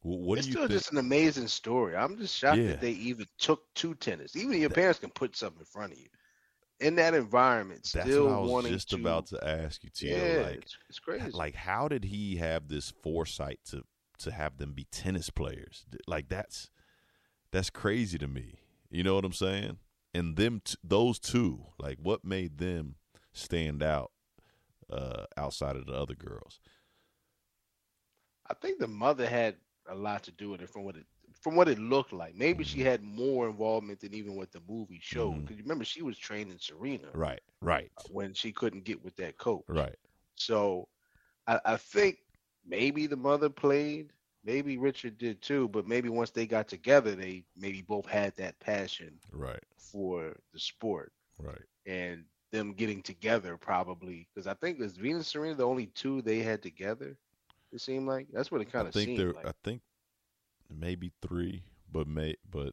what 0.00 0.38
it's 0.38 0.46
do 0.46 0.50
you 0.50 0.56
still 0.56 0.68
think? 0.68 0.80
just 0.80 0.92
an 0.92 0.98
amazing 0.98 1.46
story. 1.48 1.94
I'm 1.96 2.18
just 2.18 2.36
shocked 2.36 2.58
Yeah. 2.58 2.68
that 2.68 2.80
they 2.80 2.92
even 2.92 3.26
took 3.38 3.62
two 3.74 3.94
tennis. 3.94 4.34
Even 4.36 4.58
your 4.58 4.68
That- 4.68 4.74
parents 4.74 4.98
can 4.98 5.10
put 5.10 5.36
something 5.36 5.60
in 5.60 5.66
front 5.66 5.92
of 5.92 5.98
you. 5.98 6.08
In 6.82 6.96
that 6.96 7.14
environment, 7.14 7.88
That's 7.94 8.06
still 8.06 8.26
what 8.26 8.34
I 8.34 8.38
was 8.40 8.50
wanting 8.50 8.72
just 8.72 8.90
to, 8.90 8.96
about 8.96 9.26
to 9.26 9.46
ask 9.46 9.82
you, 9.84 9.90
Tio. 9.90 10.16
Yeah, 10.16 10.46
like, 10.46 10.56
it's, 10.56 10.76
it's 10.88 10.98
crazy. 10.98 11.30
like 11.30 11.54
how 11.54 11.88
did 11.88 12.04
he 12.04 12.36
have 12.36 12.68
this 12.68 12.92
foresight 13.02 13.60
to 13.70 13.84
to 14.18 14.30
have 14.30 14.58
them 14.58 14.72
be 14.72 14.84
tennis 14.92 15.30
players 15.30 15.84
like 16.06 16.28
that's 16.28 16.70
that's 17.50 17.70
crazy 17.70 18.18
to 18.18 18.28
me 18.28 18.60
you 18.88 19.02
know 19.02 19.16
what 19.16 19.24
i'm 19.24 19.32
saying 19.32 19.78
and 20.14 20.36
them 20.36 20.62
t- 20.64 20.76
those 20.84 21.18
two 21.18 21.66
like 21.80 21.98
what 22.00 22.24
made 22.24 22.58
them 22.58 22.94
stand 23.32 23.82
out 23.82 24.12
uh 24.90 25.24
outside 25.36 25.74
of 25.74 25.86
the 25.86 25.92
other 25.92 26.14
girls 26.14 26.60
I 28.48 28.54
think 28.54 28.78
the 28.78 28.88
mother 28.88 29.26
had 29.26 29.56
a 29.88 29.94
lot 29.94 30.24
to 30.24 30.30
do 30.30 30.50
with 30.50 30.60
it 30.60 30.68
from 30.68 30.84
what 30.84 30.96
it 30.96 31.06
from 31.42 31.56
what 31.56 31.68
it 31.68 31.78
looked 31.78 32.12
like. 32.12 32.36
Maybe 32.36 32.64
she 32.64 32.80
had 32.80 33.02
more 33.02 33.48
involvement 33.48 34.00
than 34.00 34.14
even 34.14 34.36
what 34.36 34.52
the 34.52 34.62
movie 34.68 35.00
showed. 35.02 35.32
Mm-hmm. 35.34 35.40
Because 35.44 35.62
remember, 35.62 35.84
she 35.84 36.02
was 36.02 36.16
training 36.16 36.58
Serena 36.58 37.08
right 37.12 37.40
uh, 37.66 37.66
right 37.66 37.90
when 38.10 38.32
she 38.32 38.52
couldn't 38.52 38.84
get 38.84 39.02
with 39.04 39.16
that 39.16 39.38
coach. 39.38 39.64
right 39.68 39.96
So 40.36 40.88
I, 41.46 41.60
I 41.64 41.76
think 41.76 42.18
maybe 42.66 43.06
the 43.06 43.16
mother 43.16 43.50
played, 43.50 44.12
maybe 44.44 44.78
Richard 44.78 45.18
did 45.18 45.42
too, 45.42 45.68
but 45.68 45.86
maybe 45.86 46.08
once 46.08 46.30
they 46.30 46.46
got 46.46 46.68
together, 46.68 47.14
they 47.14 47.44
maybe 47.56 47.82
both 47.82 48.06
had 48.06 48.36
that 48.36 48.58
passion 48.60 49.18
right 49.32 49.62
for 49.76 50.36
the 50.52 50.58
sport 50.60 51.12
right 51.40 51.62
and 51.86 52.24
them 52.52 52.72
getting 52.72 53.02
together 53.02 53.56
probably 53.56 54.28
because 54.32 54.46
I 54.46 54.54
think 54.54 54.78
was 54.78 54.96
Venus 54.96 55.16
and 55.16 55.26
Serena 55.26 55.54
the 55.56 55.66
only 55.66 55.86
two 55.86 56.22
they 56.22 56.38
had 56.40 56.62
together. 56.62 57.16
It 57.72 57.80
seemed 57.80 58.06
like 58.06 58.28
that's 58.32 58.50
what 58.52 58.60
it 58.60 58.70
kind 58.70 58.86
of 58.86 58.94
seemed 58.94 59.34
like. 59.34 59.46
i 59.46 59.52
think 59.64 59.80
maybe 60.78 61.12
three 61.20 61.64
but 61.90 62.06
may 62.06 62.34
but 62.48 62.72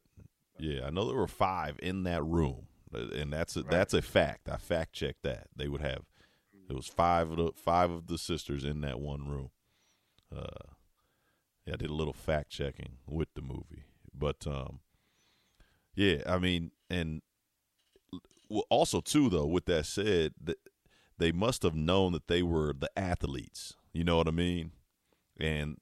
yeah 0.58 0.86
i 0.86 0.90
know 0.90 1.06
there 1.06 1.16
were 1.16 1.26
five 1.26 1.78
in 1.82 2.02
that 2.04 2.22
room 2.24 2.66
uh, 2.94 3.08
and 3.14 3.32
that's 3.32 3.56
a, 3.56 3.60
Right. 3.62 3.70
that's 3.70 3.94
a 3.94 4.02
fact 4.02 4.48
i 4.48 4.56
fact 4.56 4.92
checked 4.92 5.22
that 5.22 5.48
they 5.56 5.68
would 5.68 5.80
have 5.82 6.02
It 6.68 6.74
was 6.74 6.86
five 6.86 7.30
of 7.30 7.36
the 7.36 7.52
five 7.56 7.90
of 7.90 8.06
the 8.06 8.18
sisters 8.18 8.64
in 8.64 8.80
that 8.82 9.00
one 9.00 9.26
room. 9.28 9.50
Uh, 10.34 10.70
yeah, 11.66 11.74
I 11.74 11.76
did 11.76 11.90
a 11.90 11.94
little 11.94 12.12
fact 12.12 12.50
checking 12.50 12.98
with 13.08 13.28
the 13.34 13.42
movie, 13.42 13.84
but 14.14 14.46
um, 14.46 14.78
yeah, 15.96 16.22
I 16.26 16.38
mean, 16.38 16.70
and 16.88 17.22
well, 18.48 18.64
also 18.70 19.00
too 19.00 19.28
though. 19.28 19.46
With 19.46 19.64
that 19.66 19.86
said, 19.86 20.34
they 21.18 21.32
must 21.32 21.62
have 21.64 21.74
known 21.74 22.12
that 22.12 22.28
they 22.28 22.42
were 22.42 22.72
the 22.72 22.90
athletes. 22.96 23.74
You 23.92 24.04
know 24.04 24.16
what 24.16 24.28
I 24.28 24.32
mean? 24.32 24.70
And 25.40 25.78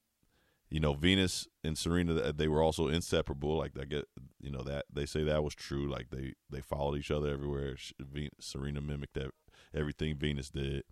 you 0.71 0.81
know, 0.81 0.93
Venus 0.93 1.49
and 1.65 1.79
Serena, 1.79 2.33
they 2.33 2.49
were 2.49 2.63
also 2.63 2.89
inseparable. 2.89 3.57
Like 3.57 3.73
I 3.81 3.85
get, 3.85 4.05
you 4.41 4.51
know, 4.51 4.63
that 4.63 4.85
they 4.93 5.07
say 5.07 5.25
that 5.25 5.43
was 5.43 5.55
true. 5.55 5.91
Like 5.91 6.11
they 6.11 6.35
they 6.51 6.61
followed 6.61 6.97
each 6.97 7.11
other 7.11 7.29
everywhere. 7.29 7.77
Serena 8.41 8.81
mimicked 8.81 9.15
that 9.15 9.31
everything 9.75 10.17
Venus 10.17 10.51
did. 10.51 10.85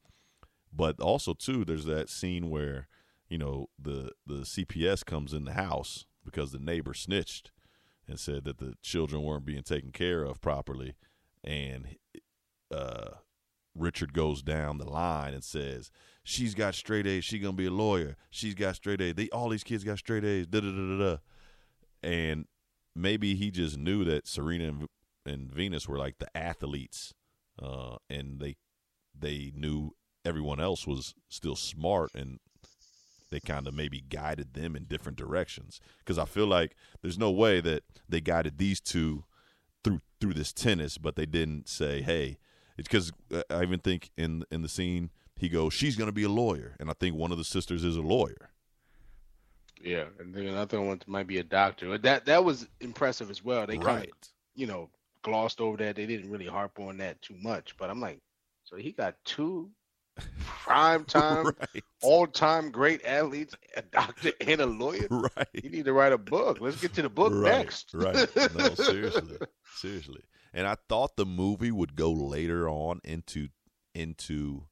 But 0.72 1.00
also 1.00 1.34
too, 1.34 1.64
there's 1.64 1.84
that 1.84 2.08
scene 2.08 2.48
where 2.48 2.88
you 3.28 3.38
know 3.38 3.68
the 3.78 4.12
the 4.26 4.42
CPS 4.42 5.04
comes 5.04 5.32
in 5.32 5.44
the 5.44 5.52
house 5.52 6.06
because 6.24 6.52
the 6.52 6.58
neighbor 6.58 6.94
snitched 6.94 7.50
and 8.08 8.18
said 8.18 8.44
that 8.44 8.58
the 8.58 8.74
children 8.82 9.22
weren't 9.22 9.44
being 9.44 9.62
taken 9.62 9.90
care 9.90 10.22
of 10.22 10.40
properly, 10.40 10.94
and 11.44 11.96
uh, 12.72 13.10
Richard 13.74 14.14
goes 14.14 14.42
down 14.42 14.78
the 14.78 14.88
line 14.88 15.34
and 15.34 15.44
says 15.44 15.90
she's 16.26 16.54
got 16.54 16.74
straight 16.74 17.06
A's. 17.06 17.24
She 17.24 17.38
gonna 17.38 17.52
be 17.54 17.66
a 17.66 17.70
lawyer. 17.70 18.16
She's 18.30 18.54
got 18.54 18.74
straight 18.76 19.00
A's. 19.00 19.14
They 19.14 19.28
all 19.30 19.48
these 19.48 19.64
kids 19.64 19.84
got 19.84 19.98
straight 19.98 20.24
A's. 20.24 20.46
Da 20.46 20.60
da 20.60 20.70
da 20.70 20.98
da 20.98 20.98
da. 20.98 21.16
And 22.02 22.46
maybe 22.94 23.36
he 23.36 23.50
just 23.50 23.78
knew 23.78 24.04
that 24.04 24.26
Serena 24.26 24.64
and, 24.68 24.88
and 25.24 25.50
Venus 25.50 25.88
were 25.88 25.98
like 25.98 26.18
the 26.18 26.36
athletes, 26.36 27.14
uh, 27.62 27.96
and 28.10 28.40
they 28.40 28.56
they 29.18 29.52
knew 29.54 29.92
everyone 30.24 30.60
else 30.60 30.86
was 30.86 31.14
still 31.28 31.54
smart 31.54 32.10
and 32.14 32.40
they 33.30 33.38
kind 33.38 33.68
of 33.68 33.74
maybe 33.74 34.00
guided 34.00 34.54
them 34.54 34.74
in 34.74 34.84
different 34.84 35.16
directions 35.16 35.80
because 35.98 36.18
I 36.18 36.24
feel 36.24 36.46
like 36.46 36.74
there's 37.02 37.18
no 37.18 37.30
way 37.30 37.60
that 37.60 37.84
they 38.08 38.20
guided 38.20 38.58
these 38.58 38.80
two 38.80 39.24
through 39.84 40.00
through 40.20 40.34
this 40.34 40.52
tennis, 40.52 40.98
but 40.98 41.14
they 41.14 41.26
didn't 41.26 41.68
say, 41.68 42.02
"Hey," 42.02 42.38
it's 42.76 42.88
because 42.88 43.12
I 43.48 43.62
even 43.62 43.78
think 43.78 44.10
in 44.16 44.44
in 44.50 44.62
the 44.62 44.68
scene 44.68 45.10
he 45.36 45.48
goes, 45.48 45.74
"She's 45.74 45.96
going 45.96 46.08
to 46.08 46.12
be 46.12 46.24
a 46.24 46.28
lawyer," 46.28 46.76
and 46.80 46.90
I 46.90 46.94
think 46.94 47.16
one 47.16 47.32
of 47.32 47.38
the 47.38 47.44
sisters 47.44 47.84
is 47.84 47.96
a 47.96 48.02
lawyer. 48.02 48.50
Yeah, 49.82 50.06
and 50.18 50.34
then 50.34 50.46
another 50.46 50.80
one 50.80 51.00
might 51.06 51.26
be 51.26 51.38
a 51.38 51.44
doctor. 51.44 51.96
That 51.98 52.24
that 52.26 52.44
was 52.44 52.66
impressive 52.80 53.30
as 53.30 53.44
well. 53.44 53.66
They 53.66 53.78
kind 53.78 54.04
of 54.04 54.10
you 54.54 54.66
know 54.66 54.90
glossed 55.22 55.60
over 55.60 55.76
that. 55.78 55.96
They 55.96 56.06
didn't 56.06 56.30
really 56.30 56.46
harp 56.46 56.78
on 56.78 56.96
that 56.98 57.20
too 57.20 57.36
much. 57.42 57.76
But 57.76 57.90
I'm 57.90 58.00
like, 58.00 58.20
so 58.64 58.76
he 58.76 58.92
got 58.92 59.16
two 59.24 59.70
prime 60.40 61.04
time, 61.04 61.46
right, 61.46 61.84
all 62.02 62.26
time 62.26 62.70
great 62.70 63.04
athletes, 63.04 63.54
a 63.76 63.82
doctor 63.82 64.32
and 64.40 64.60
a 64.60 64.66
lawyer. 64.66 65.06
right. 65.10 65.48
You 65.52 65.70
need 65.70 65.84
to 65.84 65.92
write 65.92 66.12
a 66.12 66.18
book. 66.18 66.58
Let's 66.60 66.80
get 66.80 66.94
to 66.94 67.02
the 67.02 67.10
book 67.10 67.32
right, 67.34 67.58
next. 67.58 67.92
right. 67.94 68.28
No, 68.56 68.74
seriously, 68.74 69.38
seriously. 69.74 70.22
And 70.54 70.66
I 70.66 70.76
thought 70.88 71.16
the 71.16 71.26
movie 71.26 71.70
would 71.70 71.96
go 71.96 72.10
later 72.10 72.68
on 72.68 73.00
into 73.04 73.48
into 73.94 74.64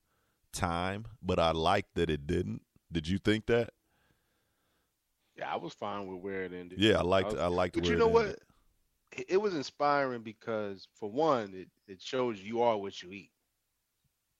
time, 0.54 1.04
but 1.22 1.38
I 1.38 1.50
like 1.52 1.86
that 1.94 2.08
it 2.10 2.26
didn't. 2.26 2.62
Did 2.92 3.06
you 3.08 3.18
think 3.18 3.46
that? 3.46 3.70
Yeah, 5.36 5.52
I 5.52 5.56
was 5.56 5.72
fine 5.74 6.06
with 6.06 6.20
where 6.20 6.44
it 6.44 6.52
ended. 6.52 6.78
Yeah, 6.78 6.98
I 6.98 7.02
liked. 7.02 7.32
was- 7.32 7.40
I 7.40 7.46
liked. 7.48 7.74
But 7.74 7.82
where 7.84 7.90
you 7.92 7.96
it 7.96 7.98
know 7.98 8.08
what? 8.08 8.22
ended. 8.26 8.38
It- 9.12 9.26
It 9.30 9.36
was 9.36 9.54
inspiring 9.54 10.22
because, 10.22 10.88
for 10.94 11.08
one, 11.10 11.54
it, 11.54 11.68
it 11.86 12.00
shows 12.02 12.40
you 12.40 12.62
are 12.62 12.76
what 12.76 13.00
you 13.02 13.12
eat. 13.12 13.30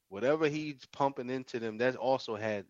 Whatever 0.09 0.49
he's 0.49 0.85
pumping 0.87 1.30
into 1.30 1.59
them, 1.61 1.78
that 1.78 1.97
also 1.97 2.35
had 2.37 2.66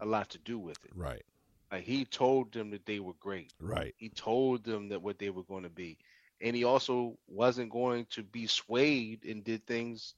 a 0.00 0.06
lot 0.06 0.28
to 0.30 0.38
do 0.38 0.58
with 0.58 0.84
it. 0.84 0.92
Right, 0.94 1.22
Like 1.70 1.84
he 1.84 2.04
told 2.04 2.52
them 2.52 2.70
that 2.70 2.86
they 2.86 3.00
were 3.00 3.14
great. 3.14 3.52
right, 3.60 3.94
He 3.98 4.08
told 4.08 4.64
them 4.64 4.88
that 4.88 5.02
what 5.02 5.18
they 5.18 5.30
were 5.30 5.44
going 5.44 5.62
to 5.64 5.70
be, 5.70 5.98
and 6.40 6.54
he 6.56 6.64
also 6.64 7.18
wasn't 7.28 7.70
going 7.70 8.06
to 8.10 8.22
be 8.22 8.46
swayed 8.46 9.24
and 9.24 9.42
did 9.44 9.66
things 9.66 10.14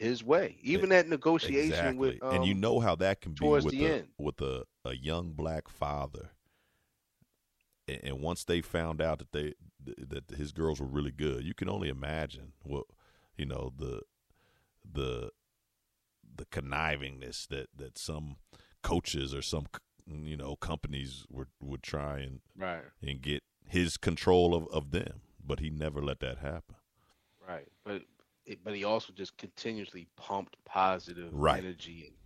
his 0.00 0.24
way. 0.24 0.56
Even 0.62 0.88
that 0.90 1.08
negotiation 1.08 1.70
exactly. 1.72 1.96
with, 1.96 2.22
um, 2.22 2.36
and 2.36 2.44
you 2.46 2.54
know 2.54 2.80
how 2.80 2.96
that 2.96 3.20
can 3.20 3.32
be 3.32 3.46
with 3.46 3.68
the 3.70 3.86
a 3.86 3.92
end. 3.96 4.08
with 4.18 4.40
a, 4.40 4.64
a 4.84 4.94
young 4.94 5.32
black 5.32 5.68
father. 5.68 6.30
And, 7.86 8.00
and 8.02 8.20
once 8.20 8.44
they 8.44 8.60
found 8.60 9.00
out 9.00 9.18
that 9.18 9.32
they 9.32 9.54
that 9.84 10.30
his 10.36 10.52
girls 10.52 10.80
were 10.80 10.86
really 10.86 11.10
good, 11.10 11.44
you 11.44 11.54
can 11.54 11.68
only 11.68 11.88
imagine 11.88 12.52
what 12.62 12.84
you 13.36 13.46
know 13.46 13.72
the 13.76 14.00
the 14.90 15.30
the 16.36 16.46
connivingness 16.46 17.46
that 17.48 17.68
that 17.76 17.98
some 17.98 18.36
coaches 18.82 19.34
or 19.34 19.42
some 19.42 19.66
you 20.06 20.36
know 20.36 20.56
companies 20.56 21.26
would 21.30 21.48
would 21.60 21.82
try 21.82 22.18
and 22.18 22.40
right, 22.56 22.82
and 23.02 23.20
get 23.20 23.42
his 23.66 23.96
control 23.96 24.54
of, 24.54 24.66
of 24.68 24.90
them 24.90 25.20
but 25.44 25.60
he 25.60 25.70
never 25.70 26.02
let 26.02 26.20
that 26.20 26.38
happen 26.38 26.76
right, 27.46 27.66
but 27.84 27.96
it, 27.96 28.02
but 28.64 28.74
he 28.74 28.84
also 28.84 29.12
just 29.12 29.36
continuously 29.36 30.06
pumped 30.16 30.56
positive 30.64 31.32
Right. 31.32 31.48
energy 31.48 32.06
and 32.08 32.16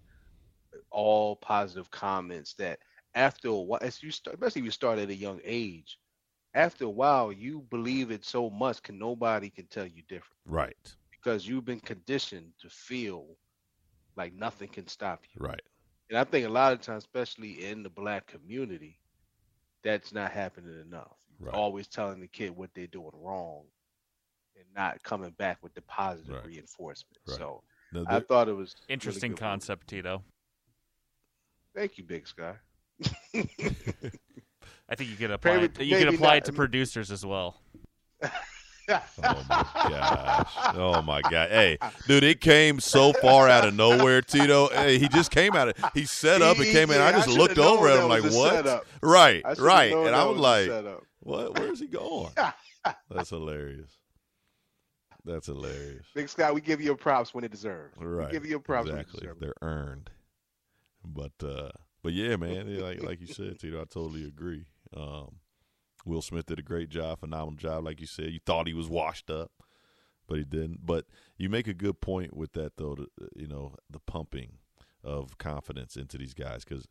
all 0.90 1.36
positive 1.36 1.90
comments 1.90 2.54
that 2.54 2.78
after 3.14 3.48
a 3.48 3.54
while, 3.54 3.78
as 3.82 4.02
you 4.02 4.10
start, 4.10 4.34
especially 4.34 4.60
if 4.60 4.64
you 4.66 4.70
start 4.70 4.98
at 4.98 5.08
a 5.10 5.14
young 5.14 5.40
age, 5.44 5.98
after 6.54 6.84
a 6.84 6.90
while 6.90 7.32
you 7.32 7.60
believe 7.70 8.10
it 8.10 8.24
so 8.24 8.50
much, 8.50 8.82
can 8.82 8.98
nobody 8.98 9.50
can 9.50 9.66
tell 9.66 9.86
you 9.86 10.02
different. 10.08 10.38
right 10.46 10.96
because 11.12 11.46
you've 11.46 11.64
been 11.64 11.80
conditioned 11.80 12.52
to 12.60 12.68
feel 12.68 13.36
like 14.16 14.32
nothing 14.34 14.68
can 14.68 14.86
stop 14.86 15.20
you. 15.34 15.40
right 15.40 15.62
And 16.10 16.18
I 16.18 16.24
think 16.24 16.46
a 16.46 16.50
lot 16.50 16.72
of 16.72 16.80
times, 16.80 17.04
especially 17.04 17.64
in 17.64 17.82
the 17.82 17.90
black 17.90 18.26
community, 18.26 18.98
that's 19.82 20.12
not 20.12 20.30
happening 20.32 20.80
enough. 20.80 21.16
Right. 21.38 21.52
Always 21.52 21.88
telling 21.88 22.20
the 22.20 22.28
kid 22.28 22.50
what 22.50 22.70
they're 22.74 22.86
doing 22.86 23.10
wrong 23.14 23.64
and 24.56 24.64
not 24.74 25.02
coming 25.02 25.30
back 25.38 25.58
with 25.62 25.74
the 25.74 25.82
positive 25.82 26.34
Right. 26.36 26.46
reinforcement. 26.46 27.18
Right. 27.26 27.36
So 27.38 27.62
Now, 27.92 28.04
I 28.08 28.20
thought 28.20 28.48
it 28.48 28.52
was 28.54 28.72
a 28.72 28.76
really 28.88 28.92
Interesting 28.94 29.30
good 29.32 29.40
movie. 29.40 29.50
concept, 29.50 29.86
Tito. 29.88 30.22
Thank 31.74 31.98
you, 31.98 32.04
Big 32.04 32.26
Sky. 32.28 32.54
I 34.88 34.94
think 34.96 35.10
you 35.10 35.16
could 35.16 35.30
apply 35.30 35.56
Maybe- 35.56 35.82
it, 35.82 35.86
you 35.86 35.98
could 35.98 36.14
apply 36.14 36.28
not- 36.28 36.36
it 36.38 36.44
to 36.46 36.52
producers 36.52 37.10
as 37.10 37.24
well. 37.26 37.60
Oh 38.90 39.00
my 39.48 39.64
gosh! 39.88 40.52
Oh 40.74 41.00
my 41.02 41.22
god! 41.22 41.48
Hey, 41.48 41.78
dude, 42.06 42.22
it 42.22 42.42
came 42.42 42.80
so 42.80 43.14
far 43.14 43.48
out 43.48 43.66
of 43.66 43.74
nowhere, 43.74 44.20
Tito. 44.20 44.68
Hey, 44.68 44.98
he 44.98 45.08
just 45.08 45.30
came 45.30 45.54
out 45.56 45.68
of. 45.70 45.90
He 45.94 46.04
set 46.04 46.42
up 46.42 46.58
and 46.58 46.66
came 46.66 46.90
in. 46.90 46.98
yeah, 46.98 47.04
I 47.04 47.08
I 47.08 47.12
just 47.12 47.24
should've 47.30 47.38
looked 47.40 47.58
over 47.58 47.88
at 47.88 47.98
him 48.02 48.10
like, 48.10 48.22
"What?" 48.24 48.52
setup. 48.52 48.84
Right, 49.02 49.42
right. 49.58 49.90
And 49.90 50.14
I 50.14 50.26
was 50.26 50.36
a 50.36 50.40
like, 50.42 50.66
setup. 50.66 51.02
"What? 51.20 51.58
Where's 51.58 51.80
he 51.80 51.86
going?" 51.86 52.30
That's 53.10 53.30
hilarious. 53.30 53.96
That's 55.24 55.46
hilarious. 55.46 56.06
Big 56.14 56.28
Sky, 56.28 56.52
we 56.52 56.60
give 56.60 56.80
you 56.80 56.94
props 56.96 57.32
when 57.32 57.44
it 57.44 57.50
deserves. 57.50 57.96
Right. 57.98 58.26
We 58.26 58.32
give 58.32 58.46
you 58.46 58.60
props 58.60 58.90
exactly. 58.90 59.26
when 59.26 59.36
it. 59.36 59.40
They're 59.40 59.54
earned. 59.62 60.10
But 61.04 61.32
uh 61.42 61.70
but 62.02 62.12
yeah, 62.12 62.36
man, 62.36 62.78
like 62.80 63.02
like 63.02 63.20
you 63.20 63.26
said, 63.26 63.58
Tito, 63.58 63.80
I 63.80 63.84
totally 63.84 64.24
agree. 64.24 64.66
Um 64.94 65.36
Will 66.04 66.22
Smith 66.22 66.46
did 66.46 66.58
a 66.58 66.62
great 66.62 66.90
job, 66.90 67.20
phenomenal 67.20 67.56
job, 67.56 67.84
like 67.84 68.00
you 68.00 68.06
said. 68.06 68.30
You 68.30 68.40
thought 68.44 68.66
he 68.66 68.74
was 68.74 68.88
washed 68.88 69.30
up, 69.30 69.50
but 70.26 70.36
he 70.36 70.44
didn't. 70.44 70.84
But 70.84 71.06
you 71.38 71.48
make 71.48 71.66
a 71.66 71.74
good 71.74 72.00
point 72.00 72.36
with 72.36 72.52
that, 72.52 72.76
though. 72.76 72.94
To, 72.94 73.08
you 73.34 73.46
know, 73.46 73.74
the 73.88 74.00
pumping 74.00 74.58
of 75.02 75.38
confidence 75.38 75.96
into 75.96 76.18
these 76.18 76.34
guys, 76.34 76.62
because 76.64 76.88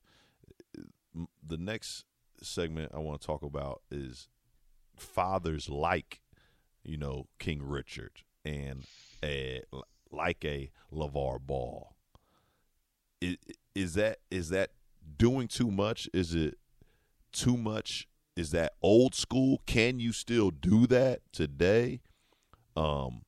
the 1.46 1.58
next 1.58 2.06
segment 2.42 2.92
I 2.94 3.00
want 3.00 3.22
to 3.22 3.28
talk 3.28 3.44
about 3.44 3.84
is 3.92 4.30
fathers 4.98 5.70
like, 5.70 6.22
you 6.84 6.98
know, 6.98 7.28
King 7.40 7.62
Richard 7.63 8.12
and 8.46 8.84
a 9.24 9.62
like 10.12 10.44
a 10.46 10.72
LeVar 10.94 11.40
Ball. 11.42 11.96
Is, 13.22 13.38
is 13.74 13.94
that 13.96 14.20
is 14.30 14.50
that 14.50 14.72
doing 15.18 15.48
too 15.48 15.72
much? 15.72 16.10
Is 16.13 16.36
it 16.36 16.58
too 17.32 17.58
much? 17.58 18.08
Is 18.36 18.52
that 18.52 18.74
old 18.82 19.16
school? 19.16 19.62
Can 19.66 20.00
you 20.00 20.12
still 20.12 20.52
do 20.52 20.88
that 20.88 21.22
today? 21.32 22.02
Um, 22.75 23.22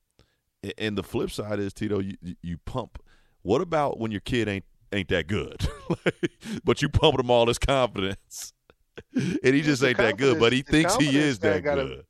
and 0.77 0.97
the 0.97 1.03
flip 1.03 1.29
side 1.31 1.59
is 1.59 1.74
Tito, 1.74 2.00
you 2.00 2.15
you- 2.41 2.57
pump. 2.57 3.01
What 3.43 3.62
about 3.62 4.00
when 4.00 4.09
your 4.12 4.21
kid 4.21 4.47
ain't 4.47 4.65
ain't 4.91 5.09
that 5.09 5.27
good, 5.27 5.67
but 6.63 6.81
you 6.81 6.89
pump 6.89 7.19
him 7.19 7.29
all 7.29 7.45
this 7.45 7.59
confidence, 7.59 8.53
and 9.13 9.53
he 9.55 9.62
just 9.62 9.83
ain't 9.83 9.97
that 9.97 10.17
good, 10.17 10.39
but 10.39 10.51
he 10.51 10.63
thinks 10.63 10.95
he 10.95 11.15
is 11.17 11.39
that 11.39 11.63
gotta- 11.63 11.83
good, 11.83 12.05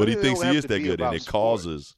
but 0.00 0.08
he 0.08 0.14
thinks 0.16 0.42
he 0.42 0.56
is 0.56 0.64
that 0.64 0.80
good, 0.80 1.00
and 1.00 1.14
it 1.14 1.22
sport. 1.22 1.32
causes 1.32 1.96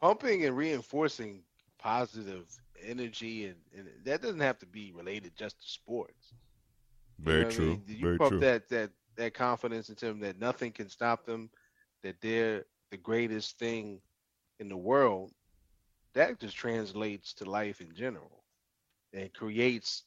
pumping 0.00 0.44
and 0.44 0.56
reinforcing 0.56 1.42
positive 1.78 2.44
energy 2.84 3.46
and, 3.46 3.56
and 3.76 3.88
that 4.04 4.22
doesn't 4.22 4.40
have 4.40 4.58
to 4.58 4.66
be 4.66 4.92
related 4.92 5.32
just 5.36 5.60
to 5.60 5.68
sports. 5.68 6.34
You 7.18 7.24
very 7.24 7.40
know 7.40 7.44
what 7.46 7.52
I 7.52 7.56
true, 7.56 7.66
mean? 7.66 7.82
You 7.86 7.96
very 8.00 8.18
pump 8.18 8.30
true. 8.32 8.40
that 8.40 8.68
that 8.68 8.90
that 9.16 9.34
confidence 9.34 9.88
into 9.88 10.06
them 10.06 10.20
that 10.20 10.38
nothing 10.38 10.72
can 10.72 10.88
stop 10.90 11.24
them, 11.24 11.50
that 12.02 12.20
they're 12.20 12.66
the 12.90 12.98
greatest 12.98 13.58
thing 13.58 14.00
in 14.60 14.68
the 14.68 14.76
world. 14.76 15.32
That 16.14 16.38
just 16.38 16.56
translates 16.56 17.32
to 17.34 17.50
life 17.50 17.80
in 17.80 17.94
general, 17.94 18.44
and 19.14 19.32
creates 19.32 20.04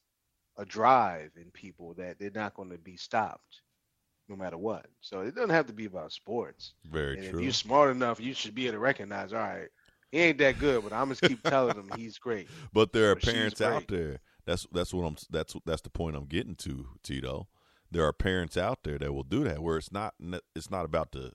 a 0.58 0.66
drive 0.66 1.32
in 1.36 1.52
people 1.52 1.94
that 1.96 2.20
they're 2.20 2.32
not 2.34 2.54
going 2.54 2.70
to 2.70 2.78
be 2.78 2.98
stopped, 2.98 3.62
no 4.30 4.36
matter 4.36 4.58
what. 4.58 4.86
So 5.02 5.22
it 5.22 5.36
doesn't 5.36 5.50
have 5.50 5.68
to 5.68 5.74
be 5.74 5.86
about 5.86 6.12
sports. 6.12 6.74
Very 6.86 7.18
and 7.18 7.30
true. 7.30 7.40
if 7.40 7.44
you're 7.44 7.54
smart 7.54 7.92
enough, 7.92 8.20
you 8.20 8.34
should 8.34 8.56
be 8.56 8.66
able 8.66 8.74
to 8.74 8.80
recognize, 8.80 9.34
all 9.34 9.40
right, 9.40 9.70
he 10.12 10.20
ain't 10.20 10.38
that 10.40 10.60
good, 10.60 10.84
but 10.84 10.94
I'm 10.94 11.06
gonna 11.06 11.16
keep 11.16 11.44
telling 11.44 11.76
him 11.76 11.92
he's 11.96 12.18
great. 12.18 12.48
But 12.74 12.94
there 12.94 13.12
are 13.12 13.16
parents 13.16 13.62
out 13.62 13.88
there. 13.88 14.20
That's 14.46 14.66
that's 14.72 14.94
what 14.94 15.06
I'm. 15.06 15.18
That's 15.30 15.56
that's 15.66 15.82
the 15.82 15.90
point 15.90 16.16
I'm 16.16 16.26
getting 16.26 16.56
to, 16.56 16.88
Tito. 17.04 17.48
There 17.92 18.04
are 18.04 18.14
parents 18.14 18.58
out 18.58 18.84
there 18.84 18.98
that 18.98 19.14
will 19.14 19.24
do 19.24 19.44
that, 19.44 19.62
where 19.62 19.78
it's 19.78 19.92
not 19.92 20.16
it's 20.56 20.72
not 20.72 20.86
about 20.86 21.12
the 21.12 21.34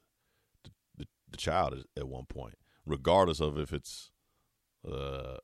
the, 0.97 1.07
the, 1.31 1.37
child 1.37 1.75
at- 1.75 2.01
at 2.01 2.09
one 2.09 2.27
point, 2.27 2.55
regardless 2.85 3.41
of 3.41 3.59
if 3.59 3.73
it's 3.73 4.11
uh 4.89 5.37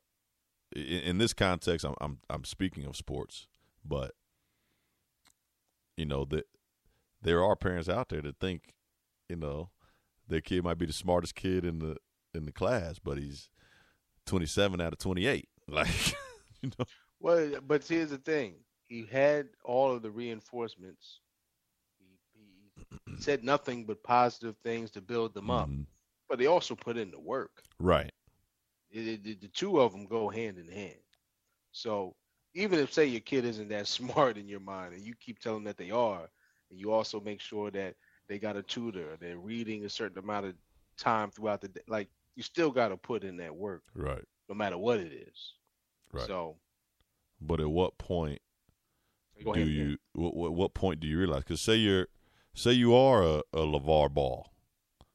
in, 0.75 0.83
in 0.83 1.17
this 1.17 1.33
context. 1.33 1.85
I'm 1.85 1.95
I'm 2.01 2.19
I'm 2.29 2.43
speaking 2.43 2.85
of 2.85 2.97
sports, 2.97 3.47
but 3.85 4.11
you 5.95 6.05
know 6.05 6.25
that 6.25 6.45
there 7.21 7.43
are 7.43 7.55
parents 7.55 7.89
out 7.89 8.09
there 8.09 8.21
that 8.21 8.39
think, 8.39 8.73
you 9.29 9.35
know, 9.35 9.69
their 10.27 10.41
kid 10.41 10.63
might 10.63 10.77
be 10.77 10.85
the 10.85 10.93
smartest 10.93 11.35
kid 11.35 11.65
in 11.65 11.79
the 11.79 11.97
in 12.33 12.45
the 12.45 12.51
class, 12.51 12.97
but 12.99 13.17
he's 13.17 13.49
27 14.25 14.79
out 14.81 14.93
of 14.93 14.99
28. 14.99 15.47
Like, 15.67 16.13
you 16.61 16.71
know. 16.77 16.85
Well, 17.19 17.51
but 17.65 17.85
here's 17.87 18.09
the 18.09 18.17
thing: 18.17 18.55
he 18.87 19.05
had 19.05 19.47
all 19.63 19.93
of 19.95 20.01
the 20.01 20.11
reinforcements. 20.11 21.19
He, 22.33 22.71
he 23.15 23.21
said 23.21 23.43
nothing 23.43 23.85
but 23.85 24.03
positive 24.03 24.55
things 24.63 24.91
to 24.91 25.01
build 25.01 25.33
them 25.33 25.49
up, 25.49 25.69
Mhm. 25.69 25.85
but 26.27 26.39
they 26.39 26.47
also 26.47 26.75
put 26.75 26.97
in 26.97 27.09
the 27.11 27.19
work. 27.19 27.61
Right. 27.79 28.11
It, 28.89 29.25
it- 29.25 29.41
the 29.41 29.47
two 29.47 29.79
of 29.79 29.91
them 29.93 30.05
go 30.07 30.27
hand 30.29 30.57
in 30.57 30.67
hand. 30.67 30.99
So 31.71 32.15
even 32.53 32.79
if 32.79 32.91
say 32.91 33.05
your 33.05 33.21
kid 33.21 33.45
isn't 33.45 33.69
that 33.69 33.87
smart 34.27 34.37
in 34.37 34.47
your 34.49 34.59
mind, 34.59 34.93
and 34.93 35.03
you 35.05 35.13
keep 35.15 35.39
telling 35.39 35.59
them 35.63 35.65
that 35.65 35.77
they 35.77 35.91
are, 35.91 36.29
and 36.71 36.79
you 36.79 36.91
also 36.91 37.19
make 37.19 37.39
sure 37.41 37.69
that 37.71 37.95
they 38.27 38.39
got 38.39 38.55
a 38.57 38.63
tutor, 38.63 39.17
they're 39.19 39.37
reading 39.37 39.85
a 39.85 39.89
certain 39.89 40.17
amount 40.17 40.45
of 40.47 40.55
time 40.97 41.29
throughout 41.29 41.61
the 41.61 41.67
day, 41.67 41.81
like 41.87 42.07
you 42.35 42.41
still 42.43 42.71
got 42.71 42.87
to 42.89 42.97
put 42.97 43.23
in 43.23 43.37
that 43.37 43.53
work, 43.55 43.83
Right. 43.93 44.23
no 44.49 44.55
matter 44.55 44.77
what 44.77 44.99
it 44.99 45.11
is. 45.11 45.53
Right. 46.13 46.25
So 46.27 46.55
But 47.41 47.59
at 47.59 47.69
what 47.69 47.97
point 47.97 48.41
do 49.43 49.49
ahead. 49.51 49.67
you 49.67 49.97
what, 50.13 50.35
what 50.35 50.53
what 50.53 50.73
point 50.73 50.99
do 50.99 51.07
you 51.07 51.17
realize 51.17 51.39
because 51.43 51.61
say 51.61 51.75
you're 51.75 52.07
say 52.53 52.71
you 52.71 52.93
are 52.93 53.23
a, 53.23 53.37
a 53.53 53.65
LeVar 53.65 54.13
Ball, 54.13 54.51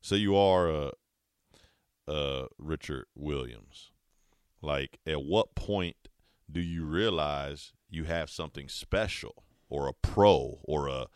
say 0.01 0.17
you 0.17 0.35
are 0.37 0.69
a, 0.69 0.91
a 2.09 2.47
Richard 2.59 3.07
Williams, 3.15 3.91
like 4.61 4.99
at 5.07 5.23
what 5.23 5.55
point 5.55 5.97
do 6.51 6.61
you 6.61 6.85
realize 6.85 7.73
you 7.89 8.05
have 8.05 8.31
something 8.31 8.69
special 8.69 9.45
or 9.69 9.89
a 9.89 9.93
pro 9.93 10.59
or 10.65 10.89
a 10.89 11.07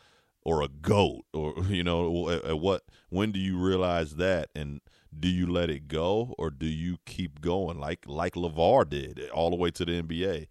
or 0.43 0.63
a 0.63 0.69
goat 0.69 1.25
or 1.33 1.55
you 1.69 1.85
know 1.85 2.29
at, 2.31 2.45
at 2.45 2.59
what 2.59 2.83
when 3.09 3.33
do 3.33 3.39
you 3.39 3.59
realize 3.59 4.17
that 4.17 4.49
and 4.55 4.81
do 5.19 5.29
you 5.29 5.47
let 5.47 5.69
it 5.71 5.89
go 5.89 6.35
or 6.39 6.51
do 6.51 6.67
you 6.67 6.99
keep 7.05 7.41
going 7.41 7.79
like 7.79 8.05
like 8.07 8.35
LeVar 8.35 8.89
did 8.89 9.29
all 9.31 9.51
the 9.51 9.57
way 9.57 9.71
to 9.71 9.85
the 9.85 10.03
NBA 10.03 10.47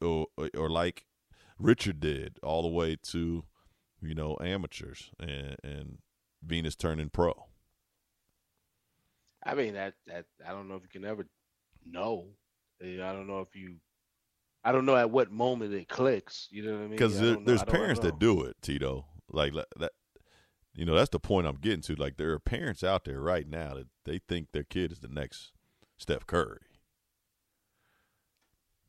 or 0.00 0.26
or 0.56 0.68
like 0.68 1.06
Richard 1.62 2.00
did 2.00 2.38
all 2.42 2.62
the 2.62 2.68
way 2.68 2.96
to, 2.96 3.44
you 4.00 4.14
know, 4.14 4.36
amateurs 4.40 5.10
and, 5.20 5.56
and 5.62 5.98
Venus 6.44 6.74
turning 6.74 7.08
pro. 7.08 7.46
I 9.44 9.54
mean 9.54 9.74
that 9.74 9.94
that 10.06 10.26
I 10.46 10.50
don't 10.50 10.68
know 10.68 10.76
if 10.76 10.82
you 10.82 10.88
can 10.88 11.04
ever 11.04 11.26
know. 11.84 12.26
I 12.82 12.96
don't 12.96 13.26
know 13.26 13.40
if 13.40 13.54
you. 13.54 13.76
I 14.64 14.70
don't 14.70 14.86
know 14.86 14.96
at 14.96 15.10
what 15.10 15.32
moment 15.32 15.74
it 15.74 15.88
clicks. 15.88 16.48
You 16.50 16.64
know 16.64 16.72
what 16.72 16.78
I 16.78 16.82
mean? 16.82 16.90
Because 16.90 17.20
know- 17.20 17.42
there's 17.44 17.64
parents 17.64 18.00
that 18.00 18.18
do 18.18 18.42
it, 18.42 18.56
Tito. 18.62 19.06
Like 19.32 19.54
that- 19.76 19.92
you 20.74 20.86
know, 20.86 20.94
that's 20.94 21.10
the 21.10 21.20
point 21.20 21.46
I'm 21.46 21.56
getting 21.56 21.82
to. 21.82 21.94
Like 21.94 22.16
there 22.16 22.32
are 22.32 22.38
parents 22.38 22.82
out 22.82 23.04
there 23.04 23.20
right 23.20 23.46
now 23.46 23.74
that 23.74 23.88
they 24.04 24.18
think 24.18 24.52
their 24.52 24.64
kid 24.64 24.90
is 24.90 25.00
the 25.00 25.08
next 25.08 25.52
Steph 25.98 26.26
Curry, 26.26 26.60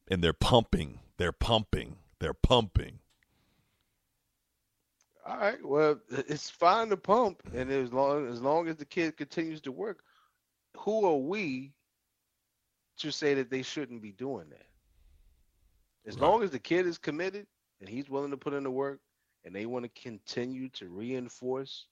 and 0.07 0.23
they're 0.23 0.31
pumping, 0.33 0.99
they're 1.17 1.33
pumping, 1.33 1.97
they're 2.19 2.33
pumping. 2.33 2.99
All 5.25 5.37
right. 5.37 5.63
Well, 5.63 5.99
it's 6.09 6.49
fine 6.49 6.89
to 6.89 6.97
pump, 6.97 7.41
and 7.53 7.71
as 7.71 7.93
long 7.93 8.27
as 8.27 8.41
long 8.41 8.67
as 8.67 8.75
the 8.77 8.85
kid 8.85 9.15
continues 9.17 9.61
to 9.61 9.71
work, 9.71 10.03
who 10.77 11.05
are 11.05 11.17
we 11.17 11.73
to 12.97 13.11
say 13.11 13.33
that 13.33 13.49
they 13.49 13.61
shouldn't 13.61 14.01
be 14.01 14.11
doing 14.11 14.49
that? 14.49 14.67
As 16.05 16.15
Right. 16.15 16.27
long 16.29 16.43
as 16.43 16.51
the 16.51 16.59
kid 16.59 16.85
is 16.85 16.97
committed 16.97 17.47
and 17.79 17.87
he's 17.89 18.09
willing 18.09 18.31
to 18.31 18.37
put 18.37 18.53
in 18.53 18.63
the 18.63 18.71
work, 18.71 18.99
and 19.45 19.55
they 19.55 19.65
want 19.65 19.83
to 19.85 20.01
continue 20.01 20.69
to 20.69 20.89
reinforce 20.89 21.85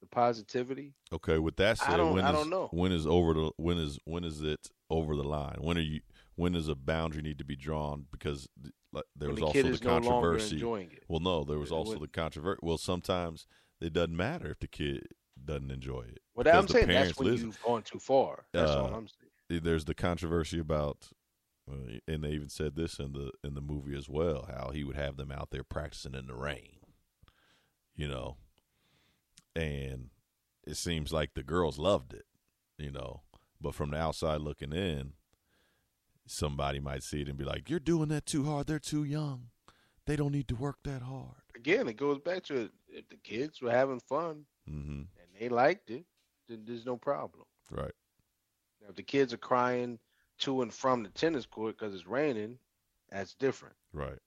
the 0.00 0.06
positivity, 0.06 0.94
Okay, 1.12 1.38
with 1.38 1.56
that 1.56 1.80
I 1.82 1.86
said, 1.90 1.96
don't- 1.96 2.14
when 2.14 2.24
I 2.24 2.30
is- 2.30 2.36
don't 2.36 2.50
know. 2.50 2.68
when 2.72 2.92
is 2.92 3.06
over 3.06 3.34
the 3.34 3.50
when 3.56 3.78
is 3.78 3.98
when 4.04 4.22
is 4.24 4.42
it 4.42 4.70
over 4.90 5.16
the 5.16 5.24
line? 5.24 5.56
When 5.60 5.76
are 5.76 5.80
you 5.82 6.00
when 6.36 6.52
does 6.52 6.68
a 6.68 6.76
boundary 6.76 7.20
need 7.22 7.38
to 7.38 7.44
be 7.44 7.56
drawn? 7.56 8.06
Because 8.12 8.48
like, 8.92 9.04
there 9.16 9.28
was 9.30 9.40
the 9.40 9.46
also 9.46 9.62
the 9.62 9.70
no 9.84 10.00
controversy. 10.00 10.62
Well, 11.08 11.18
no, 11.20 11.42
there 11.44 11.58
was 11.58 11.72
also 11.72 11.98
the 11.98 12.06
controversy. 12.08 12.60
Well, 12.62 12.78
sometimes 12.78 13.46
it 13.80 13.92
doesn't 13.92 14.16
matter 14.16 14.50
if 14.50 14.60
the 14.60 14.68
kid 14.68 15.08
doesn't 15.44 15.70
enjoy 15.72 16.02
it. 16.02 16.20
Well, 16.36 16.44
that, 16.44 16.54
I'm 16.54 16.68
saying 16.68 16.88
that's 16.88 17.18
when 17.18 17.28
listen. 17.32 17.46
you've 17.48 17.62
gone 17.62 17.82
too 17.82 17.98
far. 17.98 18.46
That's 18.52 18.70
all 18.70 18.94
Uh, 18.94 18.96
I'm 18.98 19.08
saying. 19.08 19.62
There's 19.62 19.84
the 19.84 19.94
controversy 19.94 20.58
about, 20.60 21.10
uh, 21.70 21.98
and 22.06 22.22
they 22.22 22.30
even 22.30 22.48
said 22.50 22.76
this 22.76 22.98
in 23.00 23.12
the 23.12 23.32
in 23.42 23.54
the 23.54 23.60
movie 23.60 23.96
as 23.96 24.08
well, 24.08 24.46
how 24.48 24.70
he 24.70 24.84
would 24.84 24.96
have 24.96 25.16
them 25.16 25.32
out 25.32 25.50
there 25.50 25.64
practicing 25.64 26.14
in 26.14 26.26
the 26.26 26.34
rain, 26.36 26.77
you 27.98 28.08
know, 28.08 28.36
and 29.54 30.08
it 30.64 30.76
seems 30.76 31.12
like 31.12 31.34
the 31.34 31.42
girls 31.42 31.78
loved 31.78 32.14
it, 32.14 32.24
you 32.78 32.92
know, 32.92 33.22
but 33.60 33.74
from 33.74 33.90
the 33.90 33.98
outside 33.98 34.40
looking 34.40 34.72
in, 34.72 35.12
somebody 36.26 36.78
might 36.78 37.02
see 37.02 37.22
it 37.22 37.28
and 37.28 37.36
be 37.36 37.44
like, 37.44 37.68
"You're 37.68 37.80
doing 37.80 38.08
that 38.08 38.24
too 38.24 38.44
hard. 38.44 38.68
They're 38.68 38.78
too 38.78 39.02
young. 39.02 39.50
They 40.06 40.14
don't 40.14 40.32
need 40.32 40.48
to 40.48 40.54
work 40.54 40.78
that 40.84 41.02
hard." 41.02 41.42
Again, 41.56 41.88
it 41.88 41.96
goes 41.96 42.18
back 42.20 42.44
to 42.44 42.62
it. 42.62 42.72
If 42.88 43.08
the 43.08 43.16
kids 43.16 43.60
were 43.60 43.72
having 43.72 44.00
fun 44.00 44.46
hmm 44.64 45.02
and 45.20 45.28
they 45.38 45.48
liked 45.48 45.90
it, 45.90 46.04
then 46.48 46.62
there's 46.64 46.86
no 46.86 46.96
problem. 46.96 47.44
Right. 47.68 47.94
Now, 48.80 48.90
if 48.90 48.94
the 48.94 49.02
kids 49.02 49.32
are 49.32 49.38
crying 49.38 49.98
to 50.38 50.62
and 50.62 50.72
from 50.72 51.02
the 51.02 51.08
tennis 51.08 51.46
court 51.46 51.76
because 51.76 51.94
it's 51.94 52.06
raining, 52.06 52.58
that's 53.10 53.34
different. 53.34 53.74
Right. 53.92 54.20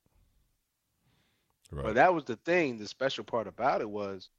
Right. 1.71 1.85
But 1.85 1.95
that 1.95 2.13
was 2.13 2.25
the 2.25 2.35
thing. 2.35 2.77
The 2.77 2.87
special 2.87 3.23
part 3.23 3.47
about 3.47 3.81
it 3.81 3.89
was 3.89 4.29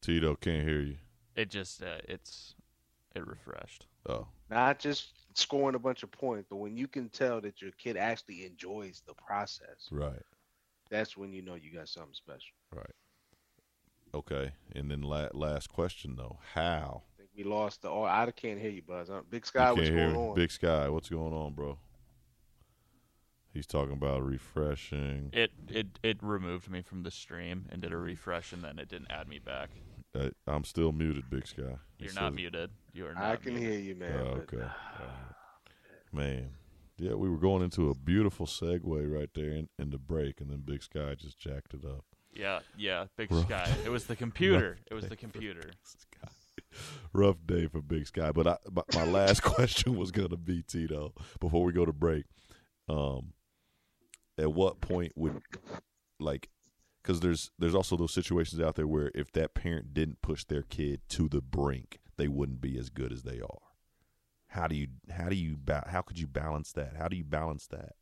Tito 0.00 0.36
can't 0.36 0.66
hear 0.66 0.80
you. 0.80 0.96
It 1.36 1.50
just 1.50 1.82
uh, 1.82 1.98
it's 2.08 2.54
it 3.14 3.26
refreshed. 3.26 3.86
Oh, 4.08 4.28
not 4.50 4.78
just 4.78 5.10
scoring 5.34 5.74
a 5.74 5.78
bunch 5.78 6.02
of 6.02 6.10
points, 6.10 6.46
but 6.48 6.56
when 6.56 6.76
you 6.76 6.88
can 6.88 7.08
tell 7.10 7.40
that 7.42 7.60
your 7.60 7.72
kid 7.72 7.96
actually 7.96 8.46
enjoys 8.46 9.02
the 9.06 9.14
process, 9.14 9.88
right. 9.90 10.22
that's 10.90 11.16
when 11.16 11.32
you 11.32 11.42
know 11.42 11.54
you 11.54 11.72
got 11.72 11.88
something 11.88 12.14
special. 12.14 12.54
Right? 12.74 12.94
Okay. 14.14 14.52
And 14.74 14.90
then 14.90 15.02
la- 15.02 15.28
last 15.32 15.68
question 15.68 16.16
though, 16.16 16.38
how? 16.54 17.02
I 17.38 17.42
we 17.42 17.48
lost 17.48 17.82
the. 17.82 17.88
Oh, 17.88 18.04
I 18.04 18.30
can't 18.34 18.60
hear 18.60 18.70
you, 18.70 18.82
Buzz. 18.82 19.10
Uh, 19.10 19.20
Big 19.30 19.42
You 19.42 19.46
Sky, 19.46 19.64
can't 19.66 19.76
what's 19.76 19.88
hear 19.88 20.12
going 20.12 20.16
on? 20.30 20.34
Big 20.34 20.50
Sky, 20.50 20.88
what's 20.88 21.08
going 21.08 21.32
on, 21.32 21.52
bro? 21.54 21.78
He's 23.52 23.66
talking 23.66 23.94
about 23.94 24.24
refreshing. 24.24 25.30
It 25.32 25.50
it 25.68 25.86
it 26.02 26.18
removed 26.22 26.70
me 26.70 26.82
from 26.82 27.02
the 27.02 27.10
stream 27.10 27.66
and 27.70 27.80
did 27.80 27.92
a 27.92 27.96
refresh, 27.96 28.52
and 28.52 28.62
then 28.62 28.78
it 28.78 28.88
didn't 28.88 29.10
add 29.10 29.28
me 29.28 29.38
back. 29.38 29.70
Uh, 30.14 30.30
I'm 30.46 30.64
still 30.64 30.92
muted, 30.92 31.30
Big 31.30 31.46
Sky. 31.46 31.76
He 31.98 32.06
You're 32.06 32.14
not 32.14 32.34
muted. 32.34 32.70
You 32.92 33.06
are 33.06 33.14
not. 33.14 33.24
I 33.24 33.36
can 33.36 33.54
muted. 33.54 33.70
hear 33.72 33.80
you, 33.80 33.94
man. 33.94 34.12
Oh, 34.20 34.30
okay. 34.40 34.58
All 34.58 34.62
right. 34.62 36.12
Man. 36.12 36.50
Yeah, 37.00 37.14
we 37.14 37.30
were 37.30 37.36
going 37.36 37.62
into 37.62 37.90
a 37.90 37.94
beautiful 37.94 38.44
segue 38.44 38.82
right 38.84 39.30
there 39.32 39.52
in, 39.52 39.68
in 39.78 39.90
the 39.90 39.98
break, 39.98 40.40
and 40.40 40.50
then 40.50 40.62
Big 40.64 40.82
Sky 40.82 41.14
just 41.14 41.38
jacked 41.38 41.72
it 41.74 41.84
up. 41.84 42.04
Yeah, 42.32 42.58
yeah. 42.76 43.06
Big 43.16 43.30
Rough- 43.30 43.46
Sky. 43.46 43.72
It 43.84 43.90
was 43.90 44.06
the 44.06 44.16
computer. 44.24 44.78
It 44.90 44.94
was 44.94 45.04
the 45.04 45.10
for 45.10 45.16
computer. 45.16 45.70
Rough 47.12 47.36
day 47.46 47.66
for 47.66 47.80
Big 47.80 48.06
Sky. 48.06 48.32
But 48.32 48.46
I, 48.46 48.56
my, 48.70 48.82
my 48.94 49.04
last 49.04 49.42
question 49.42 49.96
was 49.96 50.10
going 50.10 50.28
to 50.28 50.36
be 50.36 50.62
Tito 50.62 51.14
before 51.40 51.64
we 51.64 51.72
go 51.72 51.84
to 51.84 51.92
break. 51.92 52.24
Um, 52.88 53.32
at 54.38 54.52
what 54.52 54.80
point 54.80 55.12
would 55.16 55.42
like 56.20 56.48
because 57.02 57.20
there's 57.20 57.50
there's 57.58 57.74
also 57.74 57.96
those 57.96 58.12
situations 58.12 58.60
out 58.60 58.76
there 58.76 58.86
where 58.86 59.10
if 59.14 59.32
that 59.32 59.54
parent 59.54 59.94
didn't 59.94 60.22
push 60.22 60.44
their 60.44 60.62
kid 60.62 61.00
to 61.08 61.28
the 61.28 61.40
brink, 61.40 62.00
they 62.16 62.28
wouldn't 62.28 62.60
be 62.60 62.78
as 62.78 62.90
good 62.90 63.12
as 63.12 63.22
they 63.22 63.40
are. 63.40 63.58
How 64.48 64.66
do 64.66 64.76
you 64.76 64.88
how 65.10 65.28
do 65.28 65.36
you 65.36 65.56
how 65.86 66.02
could 66.02 66.18
you 66.18 66.26
balance 66.26 66.72
that? 66.72 66.96
How 66.96 67.08
do 67.08 67.16
you 67.16 67.24
balance 67.24 67.66
that? 67.68 67.94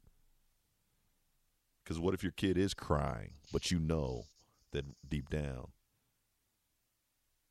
Because 1.83 2.01
what 2.01 2.15
if 2.15 2.23
your 2.23 2.33
kid 2.33 2.59
is 2.59 2.75
crying, 2.75 3.35
but 3.53 3.71
you 3.71 3.79
know 3.79 4.25
that 4.73 4.85
deep 5.09 5.31
down 5.31 5.69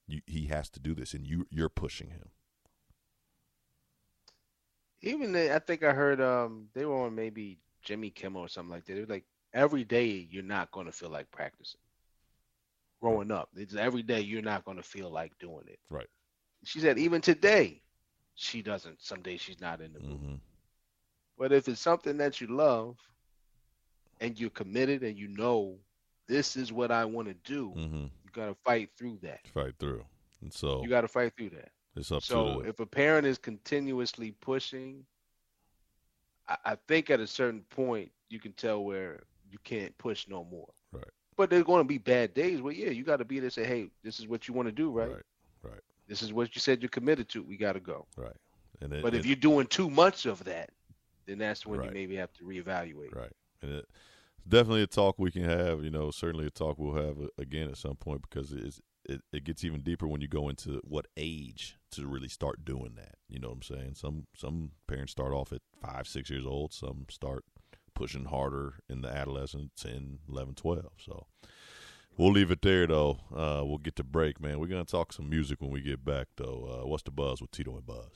you, 0.07 0.21
he 0.25 0.45
has 0.47 0.69
to 0.71 0.79
do 0.79 0.93
this, 0.95 1.13
and 1.13 1.25
you 1.27 1.47
you're 1.49 1.69
pushing 1.69 2.09
him. 2.09 2.29
Even 5.01 5.35
I 5.35 5.59
think 5.59 5.83
I 5.83 5.93
heard 5.93 6.19
um 6.21 6.69
they 6.73 6.85
were 6.85 7.05
on 7.05 7.15
maybe 7.15 7.59
Jimmy 7.83 8.09
Kimmel 8.09 8.41
or 8.41 8.47
something 8.49 8.71
like 8.71 8.85
that. 8.85 8.93
They 8.93 8.99
were 9.01 9.05
like 9.07 9.25
every 9.53 9.83
day 9.83 10.27
you're 10.29 10.43
not 10.43 10.71
going 10.71 10.85
to 10.87 10.91
feel 10.91 11.09
like 11.09 11.29
practicing. 11.31 11.79
Growing 13.01 13.31
up, 13.31 13.49
it's 13.55 13.75
every 13.75 14.01
day 14.03 14.21
you're 14.21 14.41
not 14.41 14.63
going 14.65 14.77
to 14.77 14.83
feel 14.83 15.09
like 15.09 15.37
doing 15.39 15.65
it. 15.67 15.79
Right. 15.89 16.07
She 16.63 16.79
said 16.79 16.97
even 16.97 17.21
today, 17.21 17.81
she 18.35 18.61
doesn't. 18.61 19.01
Some 19.01 19.21
days 19.21 19.41
she's 19.41 19.59
not 19.61 19.81
in 19.81 19.93
the 19.93 19.99
mood. 19.99 20.21
hmm 20.21 20.35
But 21.37 21.51
if 21.53 21.67
it's 21.67 21.79
something 21.81 22.17
that 22.17 22.41
you 22.41 22.47
love, 22.47 22.97
and 24.19 24.39
you're 24.39 24.49
committed, 24.49 25.03
and 25.03 25.17
you 25.17 25.27
know 25.27 25.77
this 26.27 26.55
is 26.55 26.71
what 26.71 26.91
I 26.91 27.05
want 27.05 27.27
to 27.27 27.33
do, 27.33 27.77
hmm 27.77 28.05
you 28.23 28.24
got 28.35 28.47
to 28.47 28.55
fight 28.63 28.89
through 28.97 29.17
that. 29.23 29.47
Fight 29.53 29.73
through, 29.79 30.03
and 30.41 30.53
so 30.53 30.81
You 30.83 30.89
got 30.89 31.01
to 31.01 31.07
fight 31.07 31.33
through 31.37 31.49
that. 31.51 31.71
it's 31.95 32.11
up 32.11 32.21
So 32.23 32.61
to 32.61 32.67
if 32.69 32.79
a 32.79 32.85
parent 32.85 33.25
is 33.25 33.37
continuously 33.37 34.31
pushing, 34.41 35.05
I, 36.47 36.57
I 36.65 36.77
think 36.87 37.09
at 37.09 37.19
a 37.19 37.27
certain 37.27 37.61
point 37.69 38.11
you 38.29 38.39
can 38.39 38.53
tell 38.53 38.83
where 38.83 39.23
you 39.49 39.57
can't 39.63 39.97
push 39.97 40.27
no 40.27 40.43
more. 40.43 40.69
Right. 40.91 41.03
But 41.37 41.49
there's 41.49 41.63
going 41.63 41.81
to 41.83 41.87
be 41.87 41.97
bad 41.97 42.33
days 42.33 42.61
where 42.61 42.73
yeah, 42.73 42.89
you 42.89 43.03
got 43.03 43.17
to 43.17 43.25
be 43.25 43.35
there 43.39 43.45
and 43.45 43.53
say, 43.53 43.65
hey, 43.65 43.89
this 44.03 44.19
is 44.19 44.27
what 44.27 44.47
you 44.47 44.53
want 44.53 44.67
to 44.67 44.71
do, 44.71 44.89
right? 44.91 45.09
right, 45.09 45.21
right. 45.63 45.81
This 46.07 46.21
is 46.21 46.31
what 46.31 46.55
you 46.55 46.61
said 46.61 46.81
you're 46.81 46.89
committed 46.89 47.27
to. 47.29 47.43
We 47.43 47.57
got 47.57 47.73
to 47.73 47.79
go. 47.79 48.05
Right. 48.15 48.35
And 48.81 48.93
it, 48.93 49.01
But 49.01 49.13
if 49.13 49.21
it- 49.21 49.27
you're 49.27 49.35
doing 49.35 49.67
too 49.67 49.89
much 49.89 50.25
of 50.25 50.43
that, 50.45 50.69
then 51.25 51.37
that's 51.39 51.65
when 51.65 51.79
Right. 51.79 51.89
you 51.89 51.93
maybe 51.93 52.15
have 52.17 52.31
to 52.33 52.43
reevaluate. 52.43 53.13
Right. 53.15 53.31
And 53.61 53.71
it, 53.73 53.85
definitely 54.47 54.83
a 54.83 54.87
talk 54.87 55.15
we 55.17 55.31
can 55.31 55.43
have, 55.43 55.83
you 55.83 55.89
know, 55.89 56.11
certainly 56.11 56.45
a 56.47 56.51
talk 56.51 56.77
we'll 56.77 56.95
have 56.95 57.19
uh, 57.19 57.27
again 57.37 57.69
at 57.69 57.77
some 57.77 57.95
point 57.95 58.21
because 58.29 58.51
it's, 58.51 58.81
it, 59.07 59.21
it 59.31 59.43
gets 59.43 59.63
even 59.63 59.81
deeper 59.81 60.07
when 60.07 60.21
you 60.21 60.27
go 60.27 60.49
into 60.49 60.81
what 60.83 61.07
age 61.15 61.77
to 61.91 62.07
really 62.07 62.27
start 62.27 62.65
doing 62.65 62.93
that. 62.95 63.15
You 63.29 63.39
know 63.39 63.49
what 63.49 63.55
I'm 63.55 63.61
saying? 63.61 63.93
Some 63.95 64.27
some 64.35 64.71
parents 64.87 65.11
start 65.11 65.33
off 65.33 65.53
at 65.53 65.61
five, 65.81 66.07
six 66.07 66.29
years 66.29 66.45
old. 66.45 66.73
Some 66.73 67.05
start 67.09 67.45
pushing 67.95 68.25
harder 68.25 68.75
in 68.89 69.01
the 69.01 69.09
adolescent, 69.09 69.71
10, 69.81 70.19
11, 70.29 70.55
12. 70.55 70.85
So 70.97 71.25
we'll 72.17 72.31
leave 72.31 72.51
it 72.51 72.61
there, 72.61 72.85
though. 72.85 73.19
Uh, 73.33 73.63
we'll 73.63 73.79
get 73.79 73.95
to 73.95 74.03
break, 74.03 74.39
man. 74.39 74.59
We're 74.59 74.67
going 74.67 74.85
to 74.85 74.91
talk 74.91 75.13
some 75.13 75.29
music 75.29 75.61
when 75.61 75.71
we 75.71 75.81
get 75.81 76.05
back, 76.05 76.27
though. 76.35 76.81
Uh, 76.83 76.87
what's 76.87 77.03
the 77.03 77.11
buzz 77.11 77.41
with 77.41 77.51
Tito 77.51 77.75
and 77.75 77.85
Buzz? 77.85 78.11